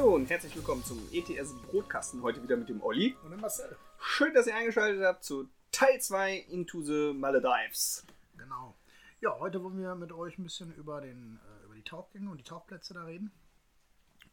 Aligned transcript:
Hallo 0.00 0.14
und 0.14 0.30
herzlich 0.30 0.56
willkommen 0.56 0.82
zum 0.82 0.98
ETS 1.12 1.52
Brotkasten. 1.68 2.22
Heute 2.22 2.42
wieder 2.42 2.56
mit 2.56 2.70
dem 2.70 2.82
Olli. 2.82 3.14
Und 3.22 3.32
dem 3.32 3.40
Marcel. 3.40 3.76
Schön, 4.00 4.32
dass 4.32 4.46
ihr 4.46 4.56
eingeschaltet 4.56 5.04
habt 5.04 5.22
zu 5.22 5.50
Teil 5.72 6.00
2 6.00 6.36
Into 6.36 6.80
the 6.80 7.12
Maledives. 7.12 8.06
Genau. 8.38 8.74
Ja, 9.20 9.38
heute 9.38 9.62
wollen 9.62 9.78
wir 9.78 9.94
mit 9.96 10.10
euch 10.12 10.38
ein 10.38 10.44
bisschen 10.44 10.74
über, 10.74 11.02
den, 11.02 11.38
äh, 11.44 11.64
über 11.66 11.74
die 11.74 11.82
Tauchgänge 11.82 12.30
und 12.30 12.38
die 12.38 12.44
Tauchplätze 12.44 12.94
da 12.94 13.04
reden. 13.04 13.30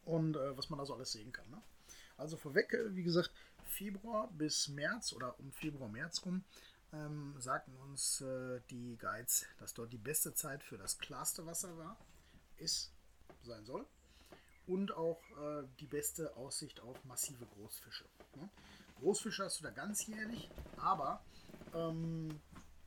Und 0.06 0.38
äh, 0.38 0.56
was 0.56 0.70
man 0.70 0.78
da 0.78 0.86
so 0.86 0.94
alles 0.94 1.12
sehen 1.12 1.32
kann. 1.32 1.50
Ne? 1.50 1.60
Also 2.16 2.38
vorweg, 2.38 2.72
äh, 2.72 2.96
wie 2.96 3.02
gesagt, 3.02 3.30
Februar 3.66 4.30
bis 4.32 4.68
März 4.68 5.12
oder 5.12 5.38
um 5.38 5.52
Februar, 5.52 5.90
März 5.90 6.24
rum 6.24 6.44
ähm, 6.94 7.34
sagten 7.38 7.76
uns 7.76 8.22
äh, 8.22 8.62
die 8.70 8.96
Guides, 8.96 9.44
dass 9.58 9.74
dort 9.74 9.92
die 9.92 9.98
beste 9.98 10.32
Zeit 10.32 10.62
für 10.62 10.78
das 10.78 10.96
klarste 10.96 11.44
Wasser 11.44 11.76
war, 11.76 11.98
ist, 12.56 12.90
sein 13.42 13.66
soll 13.66 13.84
und 14.68 14.92
auch 14.92 15.20
äh, 15.30 15.66
die 15.80 15.86
beste 15.86 16.36
Aussicht 16.36 16.80
auf 16.80 17.02
massive 17.04 17.46
Großfische. 17.46 18.04
Ne? 18.36 18.48
Großfische 19.00 19.44
hast 19.44 19.58
du 19.60 19.64
da 19.64 19.70
ganzjährig, 19.70 20.50
aber 20.76 21.24
ähm, 21.74 22.40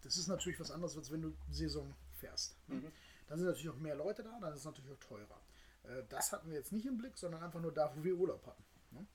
das 0.03 0.17
ist 0.17 0.27
natürlich 0.27 0.59
was 0.59 0.71
anderes, 0.71 0.95
als 0.97 1.11
wenn 1.11 1.21
du 1.21 1.33
Saison 1.49 1.93
fährst. 2.13 2.55
Ne? 2.67 2.75
Mhm. 2.75 2.91
Dann 3.27 3.39
sind 3.39 3.47
natürlich 3.47 3.69
auch 3.69 3.79
mehr 3.79 3.95
Leute 3.95 4.23
da, 4.23 4.39
dann 4.39 4.53
ist 4.53 4.59
es 4.59 4.65
natürlich 4.65 4.91
auch 4.91 4.99
teurer. 4.99 5.41
Äh, 5.83 6.03
das 6.09 6.31
hatten 6.31 6.49
wir 6.49 6.57
jetzt 6.57 6.71
nicht 6.71 6.85
im 6.85 6.97
Blick, 6.97 7.17
sondern 7.17 7.43
einfach 7.43 7.61
nur 7.61 7.73
da, 7.73 7.91
wo 7.95 8.03
wir 8.03 8.15
Urlaub 8.15 8.45
hatten. 8.45 8.63
Ne? 8.91 9.07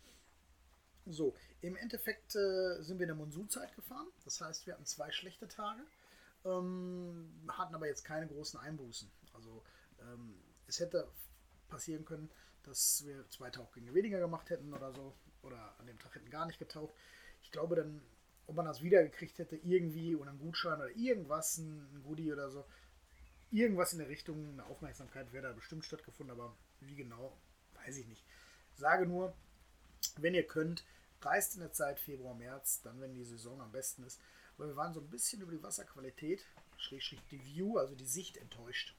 So, 1.06 1.34
im 1.60 1.76
Endeffekt 1.76 2.34
äh, 2.34 2.82
sind 2.82 2.98
wir 2.98 3.04
in 3.04 3.08
der 3.08 3.16
Monsunzeit 3.16 3.74
gefahren. 3.76 4.08
Das 4.24 4.40
heißt, 4.40 4.66
wir 4.66 4.74
hatten 4.74 4.86
zwei 4.86 5.12
schlechte 5.12 5.46
Tage, 5.46 5.82
ähm, 6.44 7.48
hatten 7.48 7.74
aber 7.74 7.86
jetzt 7.86 8.04
keine 8.04 8.26
großen 8.26 8.58
Einbußen. 8.58 9.08
Also 9.34 9.62
ähm, 10.00 10.34
es 10.66 10.80
hätte 10.80 11.08
passieren 11.68 12.04
können, 12.04 12.30
dass 12.66 13.04
wir 13.06 13.28
zwei 13.30 13.50
Tauchgänge 13.50 13.94
weniger 13.94 14.18
gemacht 14.18 14.50
hätten 14.50 14.72
oder 14.74 14.92
so. 14.92 15.14
Oder 15.42 15.74
an 15.78 15.86
dem 15.86 15.98
Tag 15.98 16.14
hätten 16.14 16.30
gar 16.30 16.46
nicht 16.46 16.58
getaucht. 16.58 16.94
Ich 17.42 17.50
glaube 17.52 17.76
dann, 17.76 18.02
ob 18.46 18.56
man 18.56 18.66
das 18.66 18.82
wiedergekriegt 18.82 19.38
hätte, 19.38 19.56
irgendwie 19.56 20.16
oder 20.16 20.30
einen 20.30 20.38
Gutschein 20.38 20.78
oder 20.78 20.90
irgendwas, 20.90 21.58
ein 21.58 22.02
Goodie 22.04 22.32
oder 22.32 22.50
so. 22.50 22.66
Irgendwas 23.50 23.92
in 23.92 24.00
der 24.00 24.08
Richtung, 24.08 24.50
eine 24.50 24.66
Aufmerksamkeit 24.66 25.32
wäre 25.32 25.48
da 25.48 25.52
bestimmt 25.52 25.84
stattgefunden, 25.84 26.36
aber 26.36 26.56
wie 26.80 26.96
genau, 26.96 27.38
weiß 27.84 27.98
ich 27.98 28.06
nicht. 28.06 28.24
Sage 28.74 29.06
nur, 29.06 29.34
wenn 30.16 30.34
ihr 30.34 30.46
könnt, 30.46 30.84
reist 31.20 31.54
in 31.54 31.60
der 31.60 31.72
Zeit 31.72 32.00
Februar, 32.00 32.34
März, 32.34 32.82
dann 32.82 33.00
wenn 33.00 33.14
die 33.14 33.24
Saison 33.24 33.60
am 33.60 33.72
besten 33.72 34.02
ist. 34.04 34.20
Weil 34.56 34.68
wir 34.68 34.76
waren 34.76 34.94
so 34.94 35.00
ein 35.00 35.10
bisschen 35.10 35.42
über 35.42 35.52
die 35.52 35.62
Wasserqualität, 35.62 36.44
schrägstrich 36.76 37.20
die 37.30 37.44
View, 37.44 37.78
also 37.78 37.94
die 37.94 38.06
Sicht 38.06 38.36
enttäuscht. 38.36 38.94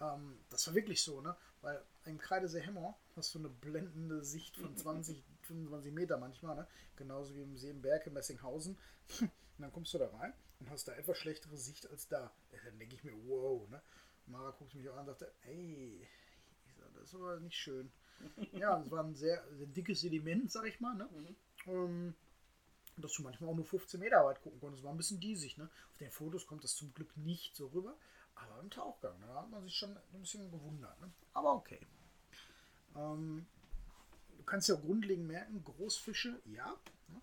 Ähm, 0.00 0.38
das 0.48 0.66
war 0.66 0.74
wirklich 0.74 1.02
so, 1.02 1.20
ne? 1.20 1.36
Weil 1.60 1.82
im 2.04 2.18
Kreidesee 2.18 2.60
Hemmer 2.60 2.96
hast 3.16 3.34
du 3.34 3.38
eine 3.38 3.48
blendende 3.48 4.22
Sicht 4.22 4.56
von 4.56 4.76
20, 4.76 5.22
25 5.42 5.92
Meter 5.92 6.18
manchmal, 6.18 6.56
ne? 6.56 6.66
Genauso 6.96 7.34
wie 7.34 7.42
im 7.42 7.56
See 7.56 7.70
im 7.70 7.82
Berg 7.82 8.06
in 8.06 8.12
Messinghausen. 8.12 8.78
und 9.20 9.30
dann 9.58 9.72
kommst 9.72 9.94
du 9.94 9.98
da 9.98 10.08
rein 10.08 10.32
und 10.60 10.70
hast 10.70 10.88
da 10.88 10.92
etwas 10.92 11.18
schlechtere 11.18 11.56
Sicht 11.56 11.88
als 11.90 12.08
da. 12.08 12.32
Dann 12.64 12.78
denke 12.78 12.94
ich 12.94 13.04
mir, 13.04 13.14
wow, 13.26 13.68
ne? 13.68 13.82
Mara 14.26 14.50
guckt 14.50 14.74
mich 14.74 14.88
auch 14.88 14.94
an 14.94 15.00
und 15.00 15.06
sagte, 15.06 15.32
ey, 15.46 16.06
das 16.94 17.08
ist 17.08 17.14
aber 17.14 17.40
nicht 17.40 17.56
schön. 17.56 17.90
ja, 18.52 18.80
es 18.80 18.90
war 18.90 19.04
ein 19.04 19.14
sehr, 19.14 19.42
sehr 19.54 19.66
dickes 19.66 20.00
Sediment, 20.00 20.50
sag 20.50 20.66
ich 20.66 20.80
mal, 20.80 20.94
ne? 20.94 21.08
Mhm. 21.12 21.36
Ähm, 21.66 22.14
dass 22.96 23.12
du 23.12 23.22
manchmal 23.22 23.50
auch 23.50 23.54
nur 23.54 23.64
15 23.64 24.00
Meter 24.00 24.24
weit 24.24 24.40
gucken 24.42 24.60
konntest. 24.60 24.80
Es 24.80 24.84
war 24.84 24.92
ein 24.92 24.96
bisschen 24.96 25.20
diesig. 25.20 25.56
Ne? 25.56 25.68
Auf 25.92 25.98
den 25.98 26.10
Fotos 26.10 26.46
kommt 26.46 26.64
das 26.64 26.74
zum 26.74 26.92
Glück 26.94 27.16
nicht 27.16 27.56
so 27.56 27.68
rüber. 27.68 27.96
Aber 28.42 28.60
im 28.60 28.70
Tauchgang, 28.70 29.14
da 29.20 29.42
hat 29.42 29.50
man 29.50 29.62
sich 29.62 29.74
schon 29.74 29.96
ein 29.96 30.20
bisschen 30.20 30.50
gewundert. 30.50 31.00
Ne? 31.00 31.10
Aber 31.34 31.54
okay. 31.54 31.80
Ähm, 32.96 33.46
du 34.36 34.42
kannst 34.44 34.68
ja 34.68 34.74
grundlegend 34.76 35.26
merken, 35.26 35.62
Großfische, 35.64 36.40
ja. 36.46 36.76
Ne? 37.08 37.20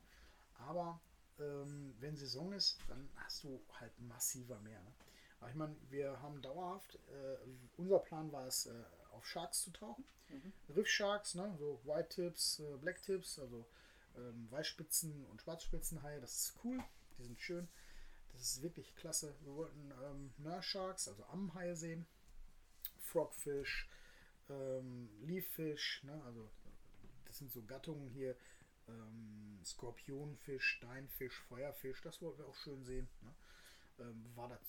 Aber 0.60 1.00
ähm, 1.40 1.96
wenn 2.00 2.16
Saison 2.16 2.54
ist, 2.54 2.78
dann 2.88 3.10
hast 3.16 3.44
du 3.44 3.62
halt 3.80 3.92
massiver 4.02 4.60
mehr. 4.60 4.82
Ne? 4.82 4.92
Aber 5.40 5.50
ich 5.50 5.56
meine, 5.56 5.76
wir 5.90 6.22
haben 6.22 6.42
dauerhaft, 6.42 6.96
äh, 6.96 7.38
unser 7.78 8.00
Plan 8.00 8.32
war 8.32 8.48
es, 8.48 8.66
äh, 8.68 8.84
auf 9.12 9.26
Sharks 9.26 9.62
zu 9.62 9.72
tauchen. 9.72 10.04
Mhm. 10.30 10.54
Riff 10.76 10.88
Sharks, 10.88 11.36
ne? 11.36 11.56
so 11.58 11.80
White 11.86 12.10
Tips, 12.10 12.60
äh, 12.60 12.78
Black 12.78 13.02
Tips, 13.02 13.40
also 13.40 13.66
ähm, 14.18 14.48
Weißspitzen 14.50 15.26
und 15.26 15.42
Schwarzspitzenhaie, 15.42 16.20
das 16.20 16.36
ist 16.36 16.54
cool, 16.64 16.80
die 17.18 17.24
sind 17.24 17.40
schön. 17.40 17.68
Das 18.38 18.52
ist 18.52 18.62
wirklich 18.62 18.94
klasse. 18.96 19.34
Wir 19.42 19.56
wollten 19.56 19.92
ähm, 20.04 20.34
Mersharks, 20.38 21.08
also 21.08 21.24
Ammenhaie 21.26 21.76
sehen, 21.76 22.06
Frogfish, 23.00 23.88
ähm, 24.50 25.10
Leaffish, 25.22 26.04
ne? 26.04 26.22
also 26.26 26.50
das 27.26 27.38
sind 27.38 27.52
so 27.52 27.64
Gattungen 27.64 28.10
hier, 28.10 28.36
ähm, 28.88 29.60
Skorpionfisch, 29.64 30.64
Steinfisch, 30.78 31.40
Feuerfisch, 31.48 32.02
das 32.02 32.22
wollten 32.22 32.40
wir 32.40 32.48
auch 32.48 32.56
schön 32.56 32.84
sehen. 32.84 33.08
Ne? 33.22 33.34
Ähm, 34.00 34.26
war, 34.36 34.50
da, 34.50 34.60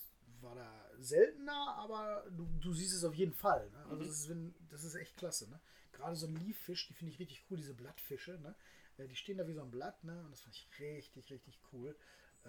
war 0.41 0.55
da 0.55 0.89
seltener, 0.97 1.75
aber 1.77 2.25
du, 2.31 2.47
du 2.59 2.73
siehst 2.73 2.95
es 2.95 3.03
auf 3.03 3.15
jeden 3.15 3.33
Fall. 3.33 3.69
Ne? 3.69 3.85
Also 3.89 3.95
mhm. 3.95 4.07
das, 4.07 4.19
ist, 4.19 4.31
das 4.69 4.83
ist 4.85 4.95
echt 4.95 5.17
klasse. 5.17 5.49
Ne? 5.49 5.59
Gerade 5.91 6.15
so 6.15 6.27
ein 6.27 6.35
Leaffish, 6.35 6.87
die 6.87 6.93
finde 6.93 7.13
ich 7.13 7.19
richtig 7.19 7.43
cool, 7.49 7.57
diese 7.57 7.73
Blattfische. 7.73 8.39
Ne? 8.39 8.55
Äh, 8.97 9.07
die 9.07 9.15
stehen 9.15 9.37
da 9.37 9.45
wie 9.45 9.53
so 9.53 9.61
ein 9.61 9.71
Blatt, 9.71 10.03
ne? 10.03 10.23
Und 10.23 10.31
das 10.31 10.41
fand 10.41 10.55
ich 10.55 10.67
richtig, 10.79 11.29
richtig 11.29 11.59
cool 11.73 11.95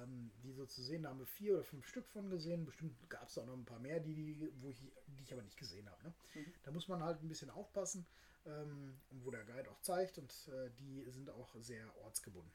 ähm, 0.02 0.30
die 0.42 0.52
so 0.52 0.66
zu 0.66 0.82
sehen. 0.82 1.02
Da 1.02 1.10
haben 1.10 1.18
wir 1.18 1.26
vier 1.26 1.54
oder 1.54 1.64
fünf 1.64 1.86
Stück 1.86 2.08
von 2.08 2.30
gesehen. 2.30 2.64
Bestimmt 2.64 2.96
gab 3.08 3.28
es 3.28 3.38
auch 3.38 3.46
noch 3.46 3.54
ein 3.54 3.64
paar 3.64 3.78
mehr, 3.78 4.00
die, 4.00 4.14
die, 4.14 4.52
wo 4.60 4.70
ich, 4.70 4.80
die 5.06 5.22
ich 5.22 5.32
aber 5.32 5.42
nicht 5.42 5.56
gesehen 5.56 5.88
habe. 5.90 6.02
Ne? 6.04 6.14
Mhm. 6.34 6.52
Da 6.64 6.70
muss 6.70 6.88
man 6.88 7.02
halt 7.02 7.22
ein 7.22 7.28
bisschen 7.28 7.50
aufpassen, 7.50 8.06
ähm, 8.46 8.98
wo 9.10 9.30
der 9.30 9.44
Guide 9.44 9.70
auch 9.70 9.80
zeigt. 9.80 10.18
Und 10.18 10.32
äh, 10.48 10.70
die 10.78 11.04
sind 11.10 11.30
auch 11.30 11.54
sehr 11.60 11.96
ortsgebunden. 12.04 12.52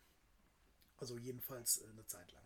Also 0.97 1.17
jedenfalls 1.17 1.81
äh, 1.81 1.89
eine 1.89 2.05
Zeit 2.05 2.31
lang, 2.31 2.45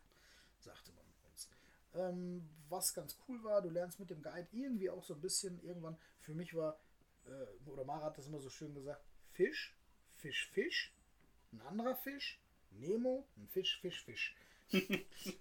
sagte 0.60 0.92
man 0.94 1.06
uns. 1.30 1.50
Ähm, 1.94 2.50
was 2.70 2.94
ganz 2.94 3.18
cool 3.28 3.44
war, 3.44 3.62
du 3.62 3.70
lernst 3.70 4.00
mit 4.00 4.10
dem 4.10 4.22
Guide 4.22 4.48
irgendwie 4.52 4.90
auch 4.90 5.04
so 5.04 5.14
ein 5.14 5.22
bisschen 5.22 5.62
irgendwann. 5.64 5.98
Für 6.22 6.34
mich 6.34 6.54
war, 6.54 6.80
äh, 7.26 7.70
oder 7.70 7.84
Mara 7.84 8.06
hat 8.06 8.18
das 8.18 8.28
immer 8.28 8.40
so 8.40 8.50
schön 8.50 8.74
gesagt, 8.74 9.04
Fisch, 9.32 9.76
Fisch, 10.16 10.50
Fisch, 10.52 10.94
ein 11.52 11.62
anderer 11.62 11.96
Fisch, 11.96 12.42
Nemo, 12.72 13.28
ein 13.38 13.48
Fisch, 13.48 13.80
Fisch, 13.80 14.04
Fisch. 14.04 14.36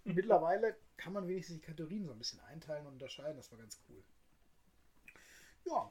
Mittlerweile 0.05 0.77
kann 0.97 1.13
man 1.13 1.29
wenigstens 1.29 1.57
die 1.57 1.67
Kategorien 1.67 2.07
so 2.07 2.13
ein 2.13 2.19
bisschen 2.19 2.41
einteilen 2.41 2.87
und 2.87 2.95
unterscheiden. 2.95 3.37
Das 3.37 3.51
war 3.51 3.59
ganz 3.59 3.79
cool. 3.89 4.03
Ja, 5.65 5.91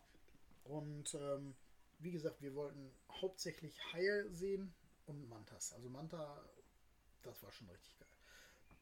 und 0.65 1.13
ähm, 1.15 1.55
wie 1.99 2.11
gesagt, 2.11 2.41
wir 2.41 2.55
wollten 2.55 2.91
hauptsächlich 3.11 3.77
Haie 3.93 4.29
sehen 4.31 4.73
und 5.05 5.27
Mantas. 5.29 5.73
Also 5.73 5.89
Manta, 5.89 6.43
das 7.23 7.41
war 7.43 7.51
schon 7.51 7.69
richtig 7.69 7.97
geil. 7.99 8.07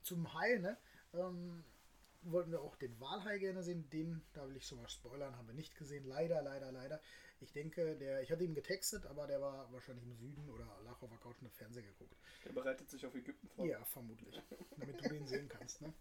Zum 0.04 0.34
Hai, 0.34 0.58
ne? 0.58 0.78
Ähm, 1.14 1.64
wollten 2.24 2.52
wir 2.52 2.62
auch 2.62 2.76
den 2.76 3.00
Walhai 3.00 3.38
gerne 3.40 3.64
sehen. 3.64 3.90
Den, 3.90 4.22
da 4.34 4.48
will 4.48 4.56
ich 4.56 4.66
schon 4.66 4.80
mal 4.80 4.90
spoilern, 4.90 5.36
haben 5.36 5.48
wir 5.48 5.56
nicht 5.56 5.76
gesehen. 5.76 6.06
Leider, 6.06 6.42
leider, 6.42 6.72
leider. 6.72 7.02
Ich 7.44 7.52
denke, 7.52 7.96
der, 7.98 8.22
ich 8.22 8.32
hatte 8.32 8.44
ihn 8.44 8.56
getextet, 8.56 9.06
aber 9.06 9.28
der 9.28 9.42
war 9.42 9.72
wahrscheinlich 9.72 10.06
im 10.06 10.16
Süden 10.16 10.50
oder 10.50 10.66
lag 10.86 11.02
auf 11.02 11.10
der 11.10 11.20
Couch 11.20 11.36
und 11.42 11.48
hat 11.48 11.56
Fernseher 11.56 11.84
geguckt. 11.84 12.16
Der 12.46 12.54
bereitet 12.54 12.90
sich 12.90 13.06
auf 13.06 13.14
Ägypten 13.14 13.50
vor. 13.50 13.66
Ja, 13.66 13.84
vermutlich. 13.84 14.42
Damit 14.78 15.04
du 15.04 15.10
den 15.10 15.28
sehen 15.28 15.50
kannst. 15.50 15.82
Ne? 15.82 15.94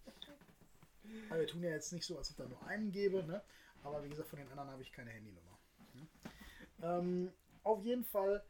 Aber 1.28 1.40
wir 1.40 1.46
tun 1.48 1.62
ja 1.62 1.70
jetzt 1.70 1.92
nicht 1.92 2.06
so, 2.06 2.16
als 2.16 2.30
ob 2.30 2.36
da 2.36 2.46
nur 2.46 2.64
einen 2.66 2.92
gäbe. 2.92 3.24
Ne? 3.24 3.42
Aber 3.82 4.04
wie 4.04 4.08
gesagt, 4.08 4.28
von 4.28 4.38
den 4.38 4.48
anderen 4.48 4.70
habe 4.70 4.82
ich 4.82 4.92
keine 4.92 5.10
Handynummer. 5.10 5.58
Ne? 5.94 6.08
Ähm, 6.82 7.32
auf 7.64 7.84
jeden 7.84 8.04
Fall, 8.04 8.44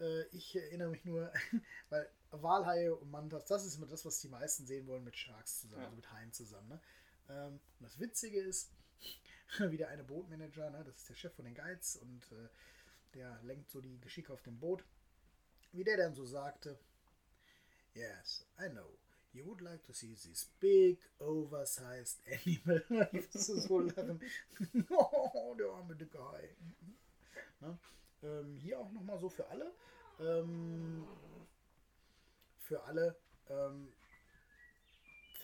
äh, 0.00 0.24
ich 0.28 0.56
erinnere 0.56 0.90
mich 0.90 1.04
nur, 1.04 1.30
weil 1.90 2.08
Walhaie 2.30 2.94
und 2.94 3.10
Mantas, 3.10 3.44
das 3.44 3.66
ist 3.66 3.76
immer 3.76 3.86
das, 3.86 4.04
was 4.04 4.20
die 4.20 4.28
meisten 4.28 4.66
sehen 4.66 4.86
wollen 4.86 5.04
mit 5.04 5.16
Sharks 5.16 5.60
zusammen, 5.60 5.82
ja. 5.82 5.86
also 5.86 5.96
mit 5.96 6.10
Haien 6.12 6.32
zusammen. 6.32 6.68
Ne? 6.68 6.80
Ähm, 7.28 7.60
und 7.78 7.84
das 7.84 7.98
Witzige 8.00 8.40
ist, 8.40 8.72
wieder 9.70 9.88
eine 9.88 10.04
Bootmanager, 10.04 10.70
ne? 10.70 10.84
das 10.84 10.96
ist 10.96 11.08
der 11.08 11.14
Chef 11.14 11.34
von 11.34 11.44
den 11.44 11.54
Guides 11.54 11.96
und 11.96 12.22
äh, 12.32 12.48
der 13.14 13.40
lenkt 13.42 13.70
so 13.70 13.80
die 13.80 14.00
Geschicke 14.00 14.32
auf 14.32 14.42
dem 14.42 14.58
Boot. 14.58 14.84
Wie 15.72 15.84
der 15.84 15.96
dann 15.96 16.14
so 16.14 16.24
sagte, 16.24 16.78
Yes, 17.94 18.46
I 18.58 18.68
know. 18.68 18.98
You 19.32 19.44
would 19.44 19.60
like 19.60 19.84
to 19.86 19.92
see 19.92 20.14
this 20.14 20.46
big, 20.60 20.98
oversized 21.20 22.20
animal. 22.26 22.82
das 23.12 23.48
ist 23.48 23.68
so 23.68 23.80
lachen. 23.80 24.20
oh, 24.90 25.54
der 25.58 25.68
arme 25.68 25.94
dicke 25.96 26.18
Hai. 26.18 26.48
Ne? 27.60 27.78
Ähm, 28.22 28.56
hier 28.56 28.78
auch 28.78 28.90
nochmal 28.92 29.18
so 29.18 29.28
für 29.28 29.46
alle. 29.48 29.72
Ähm, 30.20 31.06
für 32.60 32.82
alle. 32.84 33.16
Ähm, 33.48 33.92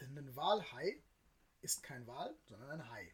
ein 0.01 0.37
Walhai 0.37 1.03
ist 1.63 1.83
kein 1.83 2.07
Wal, 2.07 2.35
sondern 2.47 2.71
ein 2.71 2.91
Hai. 2.91 3.11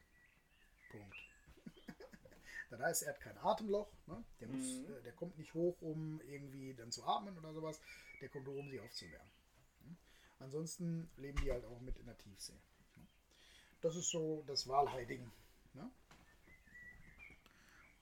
Das 2.71 2.81
heißt, 2.81 3.03
er 3.03 3.15
hat 3.15 3.21
kein 3.21 3.37
Atemloch. 3.39 3.91
Ne? 4.07 4.25
Der, 4.41 4.49
muss, 4.49 4.65
Mhm. 4.79 4.95
äh, 4.95 5.03
der 5.03 5.13
kommt 5.13 5.37
nicht 5.39 5.53
hoch, 5.55 5.77
um 5.81 6.21
irgendwie 6.23 6.73
dann 6.75 6.93
zu 6.93 7.05
atmen 7.05 7.37
oder 7.37 7.53
sowas. 7.53 7.81
Der 8.21 8.29
kommt 8.29 8.47
hoch, 8.47 8.55
um 8.57 8.71
sich 8.71 8.81
aufzuwärmen. 8.81 9.31
Ne? 9.87 9.97
Ansonsten 10.39 11.11
leben 11.17 11.41
die 11.43 11.51
halt 11.51 11.65
auch 11.65 11.81
mit 11.81 11.99
in 11.99 12.07
der 12.07 12.17
Tiefsee. 12.19 12.53
Ne? 12.97 13.07
Das 13.81 13.97
ist 13.97 14.09
so 14.11 14.45
das 14.47 14.69
Walhai-Ding. 14.69 15.31
Ne? 15.75 15.91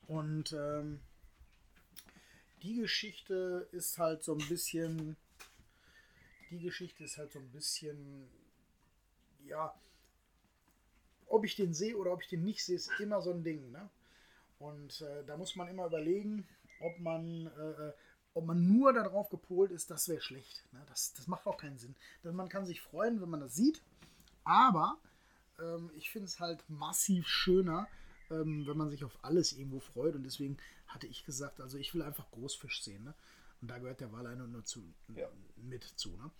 Und 0.07 0.53
ähm, 0.53 1.01
die 2.63 2.75
Geschichte 2.77 3.69
ist 3.73 3.99
halt 3.99 4.23
so 4.25 4.35
ein 4.35 4.49
bisschen. 4.49 5.17
Die 6.51 6.61
Geschichte 6.61 7.05
ist 7.05 7.19
halt 7.19 7.33
so 7.33 7.39
ein 7.39 7.51
bisschen. 7.53 8.29
Ja. 9.45 9.75
Ob 11.27 11.45
ich 11.45 11.57
den 11.57 11.75
sehe 11.75 11.97
oder 11.97 12.13
ob 12.13 12.23
ich 12.23 12.29
den 12.29 12.43
nicht 12.45 12.65
sehe, 12.65 12.77
ist 12.77 12.91
immer 13.01 13.21
so 13.21 13.31
ein 13.33 13.45
Ding. 13.45 13.71
Ne? 13.71 13.89
Und 14.59 15.01
äh, 15.01 15.25
da 15.25 15.37
muss 15.37 15.57
man 15.57 15.69
immer 15.69 15.87
überlegen, 15.87 16.47
ob 16.81 16.99
man, 16.99 17.47
äh, 17.47 17.89
äh, 17.89 17.93
ob 18.35 18.45
man 18.47 18.67
nur 18.67 18.93
darauf 18.93 19.29
gepolt 19.29 19.71
ist, 19.71 19.91
das 19.91 20.09
wäre 20.09 20.21
schlecht. 20.21 20.65
Ne? 20.73 20.85
Das, 20.89 21.13
das 21.15 21.27
macht 21.27 21.47
auch 21.47 21.57
keinen 21.57 21.79
Sinn. 21.79 21.97
Denn 22.25 22.35
man 22.35 22.49
kann 22.49 22.67
sich 22.67 22.81
freuen, 22.81 23.21
wenn 23.21 23.31
man 23.31 23.41
das 23.41 23.55
sieht. 23.55 23.83
Aber 24.45 24.99
ähm, 25.61 25.91
ich 25.95 26.11
finde 26.11 26.27
es 26.27 26.41
halt 26.41 26.65
massiv 26.69 27.27
schöner, 27.29 27.89
ähm, 28.31 28.65
wenn 28.67 28.77
man 28.77 28.91
sich 28.91 29.05
auf 29.05 29.19
alles 29.23 29.53
irgendwo 29.53 29.81
freut. 29.81 30.15
Und 30.17 30.25
deswegen 30.25 30.57
hatte 30.87 31.07
ich 31.07 31.25
gesagt, 31.25 31.61
also 31.61 31.79
ich 31.79 31.95
will 31.95 32.03
einfach 32.03 32.31
Großfisch 32.31 32.83
sehen. 32.83 33.05
Ne? 33.05 33.15
Und 33.61 33.69
da 33.71 33.79
gehört 33.79 34.01
der 34.01 34.13
Wal 34.13 34.37
nur 34.37 34.65
zu, 34.65 34.83
Ja. 35.15 35.29
mit 35.57 35.85
zu. 35.85 36.17
Ne? 36.17 36.31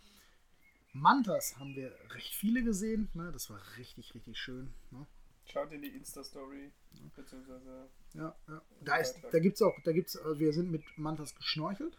Mantas 0.93 1.59
haben 1.59 1.75
wir 1.77 1.95
recht 2.11 2.35
viele 2.35 2.63
gesehen. 2.63 3.09
Ne? 3.15 3.31
Das 3.33 3.51
war 3.51 3.61
richtig, 3.77 4.15
richtig 4.15 4.39
schön. 4.39 4.73
Ne? 4.91 5.07
Schaut 5.51 5.73
in 5.73 5.83
die 5.83 5.89
Insta-Story, 5.89 6.73
beziehungsweise 7.17 7.89
Ja, 8.15 8.37
ja. 8.49 8.63
Da, 8.83 8.97
ist, 8.97 9.19
da 9.31 9.39
gibt 9.39 9.57
es 9.57 9.63
auch, 9.63 9.75
da 9.85 9.93
gibt's, 9.93 10.17
also 10.17 10.39
wir 10.39 10.53
sind 10.53 10.71
mit 10.71 10.83
Mantas 10.97 11.35
geschnorchelt 11.35 11.99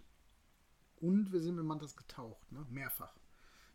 und 0.97 1.31
wir 1.31 1.41
sind 1.41 1.55
mit 1.55 1.65
Mantas 1.65 1.95
getaucht, 1.95 2.51
ne? 2.51 2.65
mehrfach. 2.69 3.15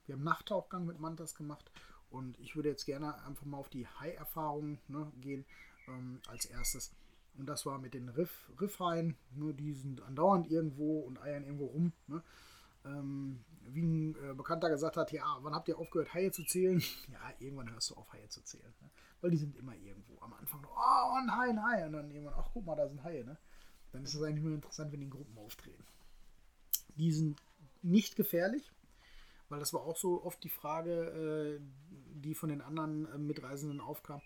Wir 0.07 0.15
haben 0.15 0.23
Nachttauchgang 0.23 0.87
mit 0.87 1.01
Mantas 1.01 1.35
gemacht 1.35 1.71
und 2.11 2.39
ich 2.39 2.55
würde 2.55 2.69
jetzt 2.69 2.85
gerne 2.85 3.23
einfach 3.25 3.45
mal 3.47 3.59
auf 3.59 3.69
die 3.69 3.87
Hai-Erfahrung 3.87 4.79
ne, 4.89 5.11
gehen 5.21 5.45
ähm, 5.89 6.21
als 6.29 6.47
erstes. 6.47 6.93
Und 7.37 7.47
das 7.47 7.67
war 7.67 7.79
mit 7.79 7.95
den 7.95 8.09
Riff, 8.09 8.49
Riffhaien, 8.61 9.17
ne, 9.35 9.53
die 9.55 9.73
sind 9.73 10.03
andauernd 10.03 10.49
irgendwo 10.49 11.01
und 11.01 11.21
eiern 11.21 11.45
irgendwo 11.45 11.67
rum. 11.67 11.93
Ne? 12.07 12.23
Ähm, 12.85 13.45
wie 13.67 13.83
ein 13.83 14.15
äh, 14.17 14.35
Bekannter 14.35 14.69
gesagt 14.71 14.97
hat, 14.97 15.11
ja, 15.11 15.39
wann 15.41 15.55
habt 15.55 15.69
ihr 15.69 15.79
aufgehört, 15.79 16.15
Haie 16.15 16.31
zu 16.31 16.45
zählen? 16.45 16.81
Ja, 17.13 17.33
irgendwann 17.39 17.73
hörst 17.73 17.91
du 17.91 17.95
auf, 17.95 18.13
Haie 18.13 18.29
zu 18.29 18.43
zählen. 18.45 18.73
Ne? 18.81 18.91
Weil 19.25 19.31
die 19.31 19.39
sind 19.39 19.57
immer 19.57 19.75
irgendwo. 19.75 20.21
Am 20.21 20.35
Anfang, 20.35 20.67
oh, 20.67 21.15
ein 21.17 21.35
Hai, 21.35 21.49
ein 21.49 21.63
Hai. 21.63 21.87
Und 21.87 21.95
dann 21.95 22.11
irgendwann, 22.11 22.35
ach, 22.37 22.51
guck 22.53 22.67
mal, 22.67 22.77
da 22.77 22.87
sind 22.87 23.03
Haie. 23.03 23.25
Ne? 23.25 23.39
Dann 23.91 24.05
ist 24.05 24.13
es 24.13 24.23
eigentlich 24.23 24.45
nur 24.45 24.53
interessant, 24.53 24.93
wenn 24.93 25.01
die 25.01 25.07
in 25.07 25.11
Gruppen 25.11 25.39
auftreten. 25.39 25.83
Die 26.97 27.11
sind 27.11 27.41
nicht 27.81 28.17
gefährlich, 28.17 28.71
weil 29.49 29.61
das 29.61 29.73
war 29.73 29.81
auch 29.81 29.97
so 29.97 30.23
oft 30.25 30.45
die 30.45 30.51
Frage, 30.51 30.93
äh, 30.93 31.61
die 32.21 32.35
von 32.35 32.51
den 32.51 32.61
anderen 32.61 33.11
äh, 33.15 33.17
Mitreisenden 33.17 33.81
aufkam. 33.81 34.21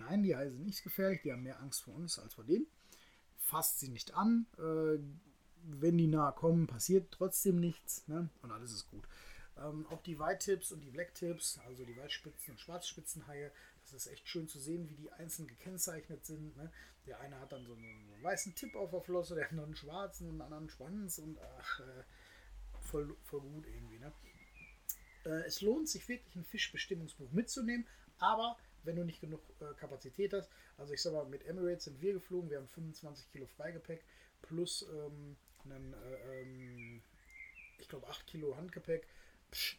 Nein, 0.00 0.22
die 0.22 0.36
Haie 0.36 0.50
sind 0.50 0.66
nicht 0.66 0.82
gefährlich, 0.82 1.22
die 1.22 1.32
haben 1.32 1.42
mehr 1.42 1.62
Angst 1.62 1.84
vor 1.84 1.94
uns 1.94 2.18
als 2.18 2.34
vor 2.34 2.44
denen. 2.44 2.66
Fasst 3.38 3.80
sie 3.80 3.88
nicht 3.88 4.12
an. 4.12 4.44
Äh, 4.58 4.98
wenn 5.62 5.96
die 5.96 6.08
nahe 6.08 6.34
kommen, 6.34 6.66
passiert 6.66 7.10
trotzdem 7.10 7.58
nichts 7.58 8.06
ne? 8.06 8.28
und 8.42 8.50
alles 8.50 8.70
ist 8.70 8.86
gut. 8.88 9.08
Ähm, 9.56 9.86
auch 9.88 10.02
die 10.02 10.18
White-Tips 10.18 10.72
und 10.72 10.82
die 10.82 10.90
Black-Tips, 10.90 11.58
also 11.66 11.86
die 11.86 11.96
Weißspitzen- 11.96 12.50
und 12.50 12.60
Schwarzspitzenhaie, 12.60 13.50
das 13.92 14.06
ist 14.06 14.12
echt 14.12 14.28
schön 14.28 14.48
zu 14.48 14.58
sehen, 14.58 14.88
wie 14.90 14.96
die 14.96 15.12
einzeln 15.12 15.46
gekennzeichnet 15.46 16.24
sind. 16.24 16.56
Ne? 16.56 16.70
Der 17.06 17.20
eine 17.20 17.38
hat 17.40 17.52
dann 17.52 17.64
so 17.64 17.74
einen, 17.74 18.06
so 18.06 18.14
einen 18.14 18.22
weißen 18.22 18.54
Tipp 18.54 18.74
auf 18.74 18.90
der 18.90 19.00
Flosse, 19.00 19.34
der 19.34 19.48
andere 19.50 19.66
einen 19.66 19.76
schwarzen, 19.76 20.28
einen 20.28 20.40
anderen 20.42 20.68
Schwanz 20.68 21.18
und 21.18 21.38
ach, 21.58 21.80
äh, 21.80 22.04
voll, 22.80 23.16
voll 23.24 23.40
gut 23.40 23.66
irgendwie. 23.66 23.98
Ne? 23.98 24.12
Äh, 25.24 25.46
es 25.46 25.60
lohnt 25.60 25.88
sich 25.88 26.08
wirklich 26.08 26.34
ein 26.36 26.44
Fischbestimmungsbuch 26.44 27.30
mitzunehmen, 27.32 27.86
aber 28.18 28.56
wenn 28.82 28.96
du 28.96 29.04
nicht 29.04 29.20
genug 29.20 29.40
äh, 29.60 29.74
Kapazität 29.74 30.32
hast, 30.32 30.50
also 30.76 30.92
ich 30.92 31.02
sag 31.02 31.12
mal, 31.12 31.24
mit 31.26 31.44
Emirates 31.46 31.84
sind 31.84 32.00
wir 32.00 32.12
geflogen, 32.12 32.50
wir 32.50 32.58
haben 32.58 32.68
25 32.68 33.30
Kilo 33.30 33.46
Freigepäck 33.46 34.04
plus 34.42 34.86
ähm, 34.92 35.36
einen, 35.64 35.92
äh, 35.94 36.42
ähm, 36.42 37.02
ich 37.78 37.88
glaube 37.88 38.08
8 38.08 38.26
Kilo 38.26 38.56
Handgepäck. 38.56 39.06
Psch, 39.50 39.78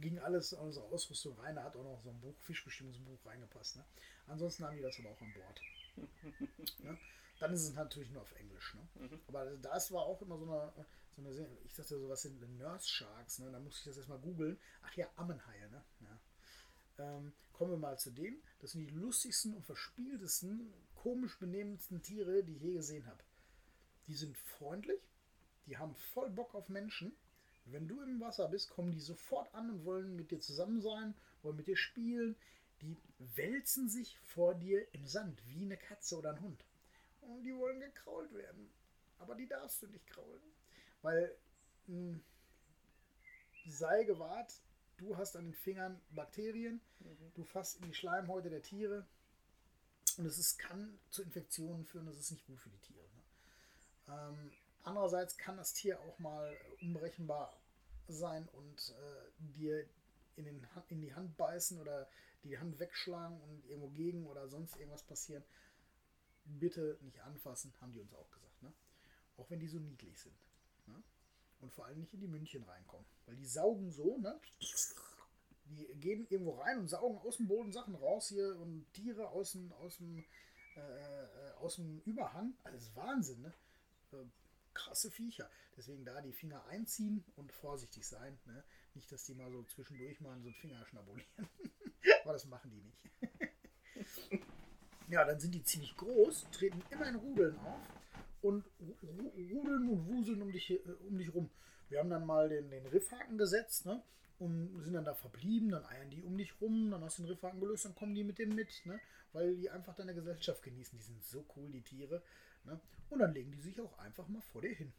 ging 0.00 0.18
alles 0.18 0.52
in 0.52 0.58
unsere 0.58 0.86
Ausrüstung 0.86 1.38
rein, 1.38 1.56
da 1.56 1.64
hat 1.64 1.76
auch 1.76 1.84
noch 1.84 2.02
so 2.02 2.10
ein 2.10 2.20
Buch, 2.20 2.34
Fischbestimmungsbuch 2.40 3.24
reingepasst. 3.26 3.76
Ne? 3.76 3.84
Ansonsten 4.26 4.64
haben 4.64 4.76
die 4.76 4.82
das 4.82 4.98
aber 4.98 5.10
auch 5.10 5.20
an 5.20 5.32
Bord. 5.34 5.60
ne? 6.80 6.98
Dann 7.38 7.52
ist 7.52 7.62
es 7.62 7.74
natürlich 7.74 8.10
nur 8.10 8.22
auf 8.22 8.32
Englisch. 8.36 8.74
Ne? 8.74 9.20
Aber 9.28 9.44
das 9.56 9.92
war 9.92 10.02
auch 10.02 10.20
immer 10.22 10.38
so 10.38 10.44
eine, 10.44 10.72
so 11.14 11.22
eine 11.22 11.48
ich 11.64 11.74
dachte 11.74 11.98
so, 11.98 12.08
was 12.08 12.22
sind 12.22 12.58
Nurse 12.58 12.88
Sharks? 12.88 13.38
Ne? 13.40 13.50
Da 13.50 13.58
musste 13.58 13.80
ich 13.80 13.84
das 13.86 13.98
erstmal 13.98 14.18
googeln. 14.18 14.58
Ach 14.82 14.94
ja, 14.94 15.06
Ammenhaie. 15.16 15.68
Ne? 15.68 15.84
Ja. 16.00 16.20
Ähm, 16.98 17.32
kommen 17.52 17.72
wir 17.72 17.78
mal 17.78 17.98
zu 17.98 18.10
denen. 18.10 18.42
Das 18.60 18.72
sind 18.72 18.80
die 18.80 18.94
lustigsten 18.94 19.54
und 19.54 19.64
verspieltesten, 19.64 20.72
komisch 20.94 21.38
benehmendsten 21.38 22.02
Tiere, 22.02 22.42
die 22.42 22.56
ich 22.56 22.62
je 22.62 22.72
gesehen 22.74 23.06
habe. 23.06 23.22
Die 24.06 24.14
sind 24.14 24.36
freundlich, 24.36 25.00
die 25.66 25.76
haben 25.76 25.94
voll 25.94 26.30
Bock 26.30 26.54
auf 26.54 26.68
Menschen. 26.68 27.16
Wenn 27.66 27.88
du 27.88 28.00
im 28.02 28.20
Wasser 28.20 28.48
bist, 28.48 28.70
kommen 28.70 28.92
die 28.92 29.00
sofort 29.00 29.52
an 29.54 29.70
und 29.70 29.84
wollen 29.84 30.16
mit 30.16 30.30
dir 30.30 30.40
zusammen 30.40 30.80
sein, 30.80 31.14
wollen 31.42 31.56
mit 31.56 31.66
dir 31.66 31.76
spielen. 31.76 32.36
Die 32.80 32.96
wälzen 33.34 33.88
sich 33.88 34.18
vor 34.18 34.54
dir 34.54 34.86
im 34.94 35.06
Sand, 35.06 35.40
wie 35.48 35.64
eine 35.64 35.76
Katze 35.76 36.16
oder 36.16 36.30
ein 36.30 36.40
Hund. 36.40 36.64
Und 37.22 37.42
die 37.42 37.56
wollen 37.56 37.80
gekrault 37.80 38.32
werden. 38.34 38.70
Aber 39.18 39.34
die 39.34 39.48
darfst 39.48 39.82
du 39.82 39.88
nicht 39.88 40.06
kraulen. 40.06 40.42
Weil, 41.02 41.34
mh, 41.86 42.20
sei 43.66 44.04
gewahrt, 44.04 44.60
du 44.98 45.16
hast 45.16 45.36
an 45.36 45.44
den 45.44 45.54
Fingern 45.54 46.00
Bakterien, 46.10 46.80
du 47.34 47.44
fasst 47.44 47.80
in 47.80 47.86
die 47.86 47.94
Schleimhäute 47.94 48.50
der 48.50 48.62
Tiere 48.62 49.06
und 50.18 50.26
es 50.26 50.38
ist, 50.38 50.58
kann 50.58 50.98
zu 51.10 51.22
Infektionen 51.22 51.84
führen, 51.84 52.06
das 52.06 52.18
ist 52.18 52.30
nicht 52.30 52.46
gut 52.46 52.60
für 52.60 52.70
die 52.70 52.78
Tiere. 52.78 53.04
Ne? 53.04 53.22
Ähm, 54.08 54.52
andererseits 54.86 55.36
kann 55.36 55.56
das 55.56 55.72
Tier 55.74 56.00
auch 56.00 56.18
mal 56.18 56.56
unberechenbar 56.80 57.52
sein 58.08 58.48
und 58.52 58.94
äh, 58.98 59.30
dir 59.58 59.84
in, 60.36 60.44
den, 60.44 60.74
Ha- 60.74 60.84
in 60.88 61.00
die 61.00 61.14
Hand 61.14 61.36
beißen 61.36 61.78
oder 61.80 62.08
die 62.44 62.58
Hand 62.58 62.78
wegschlagen 62.78 63.40
und 63.40 63.64
irgendwo 63.66 63.88
gegen 63.88 64.26
oder 64.26 64.48
sonst 64.48 64.76
irgendwas 64.76 65.02
passieren. 65.02 65.44
Bitte 66.44 66.96
nicht 67.02 67.20
anfassen, 67.20 67.74
haben 67.80 67.92
die 67.92 68.00
uns 68.00 68.14
auch 68.14 68.30
gesagt. 68.30 68.62
Ne? 68.62 68.72
Auch 69.36 69.50
wenn 69.50 69.58
die 69.58 69.66
so 69.66 69.78
niedlich 69.78 70.20
sind. 70.20 70.36
Ne? 70.86 71.02
Und 71.60 71.72
vor 71.72 71.86
allem 71.86 71.98
nicht 71.98 72.14
in 72.14 72.20
die 72.20 72.28
Mündchen 72.28 72.62
reinkommen. 72.62 73.06
Weil 73.26 73.34
die 73.36 73.46
saugen 73.46 73.90
so, 73.90 74.18
ne? 74.18 74.38
Die 75.64 75.86
gehen 75.96 76.24
irgendwo 76.30 76.52
rein 76.52 76.78
und 76.78 76.88
saugen 76.88 77.18
aus 77.18 77.38
dem 77.38 77.48
Boden 77.48 77.72
Sachen 77.72 77.96
raus 77.96 78.28
hier 78.28 78.56
und 78.60 78.86
Tiere 78.92 79.28
aus 79.30 79.52
dem, 79.52 79.72
aus 79.72 79.96
dem, 79.96 80.24
äh, 80.76 80.80
äh, 80.80 81.50
aus 81.58 81.74
dem 81.74 82.00
Überhang. 82.04 82.54
Alles 82.62 82.94
Wahnsinn, 82.94 83.42
ne? 83.42 83.52
Krasse 84.76 85.10
Viecher. 85.10 85.50
Deswegen 85.76 86.04
da 86.04 86.20
die 86.20 86.32
Finger 86.32 86.64
einziehen 86.66 87.24
und 87.36 87.50
vorsichtig 87.52 88.06
sein. 88.06 88.38
Ne? 88.46 88.62
Nicht, 88.94 89.10
dass 89.10 89.24
die 89.24 89.34
mal 89.34 89.50
so 89.50 89.62
zwischendurch 89.64 90.20
mal 90.20 90.38
so 90.40 90.48
einen 90.48 90.54
Finger 90.54 90.84
schnabulieren. 90.86 91.26
Aber 92.24 92.32
das 92.34 92.44
machen 92.46 92.70
die 92.70 92.80
nicht. 92.82 94.42
ja, 95.08 95.24
dann 95.24 95.40
sind 95.40 95.54
die 95.54 95.62
ziemlich 95.64 95.96
groß, 95.96 96.46
treten 96.52 96.82
immer 96.90 97.08
in 97.08 97.16
Rudeln 97.16 97.58
auf 97.60 97.80
und 98.42 98.64
ru- 98.80 98.96
ru- 99.02 99.52
rudeln 99.54 99.88
und 99.88 100.06
wuseln 100.06 100.42
um 100.42 100.52
dich, 100.52 100.70
äh, 100.70 100.78
um 101.08 101.18
dich 101.18 101.32
rum. 101.34 101.50
Wir 101.88 102.00
haben 102.00 102.10
dann 102.10 102.26
mal 102.26 102.48
den, 102.48 102.70
den 102.70 102.86
Riffhaken 102.86 103.38
gesetzt 103.38 103.86
ne? 103.86 104.02
und 104.38 104.82
sind 104.82 104.94
dann 104.94 105.04
da 105.04 105.14
verblieben. 105.14 105.70
Dann 105.70 105.84
eiern 105.86 106.10
die 106.10 106.22
um 106.22 106.36
dich 106.36 106.60
rum, 106.60 106.90
dann 106.90 107.02
hast 107.02 107.18
du 107.18 107.22
den 107.22 107.30
Riffhaken 107.30 107.60
gelöst, 107.60 107.84
dann 107.84 107.94
kommen 107.94 108.14
die 108.14 108.24
mit 108.24 108.38
dem 108.38 108.54
mit, 108.54 108.84
ne? 108.84 109.00
weil 109.32 109.56
die 109.56 109.70
einfach 109.70 109.94
deine 109.94 110.14
Gesellschaft 110.14 110.62
genießen. 110.62 110.98
Die 110.98 111.04
sind 111.04 111.24
so 111.24 111.44
cool, 111.56 111.70
die 111.70 111.82
Tiere. 111.82 112.22
Ne? 112.66 112.80
Und 113.10 113.20
dann 113.20 113.32
legen 113.32 113.52
die 113.52 113.60
sich 113.60 113.80
auch 113.80 113.98
einfach 113.98 114.28
mal 114.28 114.42
vor 114.52 114.62
dir 114.62 114.74
hin 114.74 114.92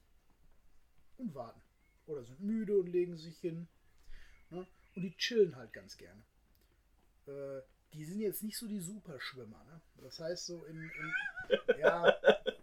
und 1.17 1.35
warten. 1.35 1.61
Oder 2.05 2.23
sind 2.23 2.39
müde 2.39 2.77
und 2.77 2.87
legen 2.87 3.17
sich 3.17 3.37
hin. 3.39 3.67
Ne? 4.49 4.65
Und 4.95 5.01
die 5.01 5.15
chillen 5.17 5.55
halt 5.55 5.73
ganz 5.73 5.97
gerne. 5.97 6.23
Äh, 7.27 7.61
die 7.93 8.05
sind 8.05 8.19
jetzt 8.19 8.43
nicht 8.43 8.57
so 8.57 8.67
die 8.67 8.79
Superschwimmer. 8.79 9.63
Ne? 9.65 9.81
Das 9.97 10.19
heißt, 10.19 10.45
so 10.45 10.63
in. 10.65 10.81
in 10.81 11.13
ja, 11.79 12.13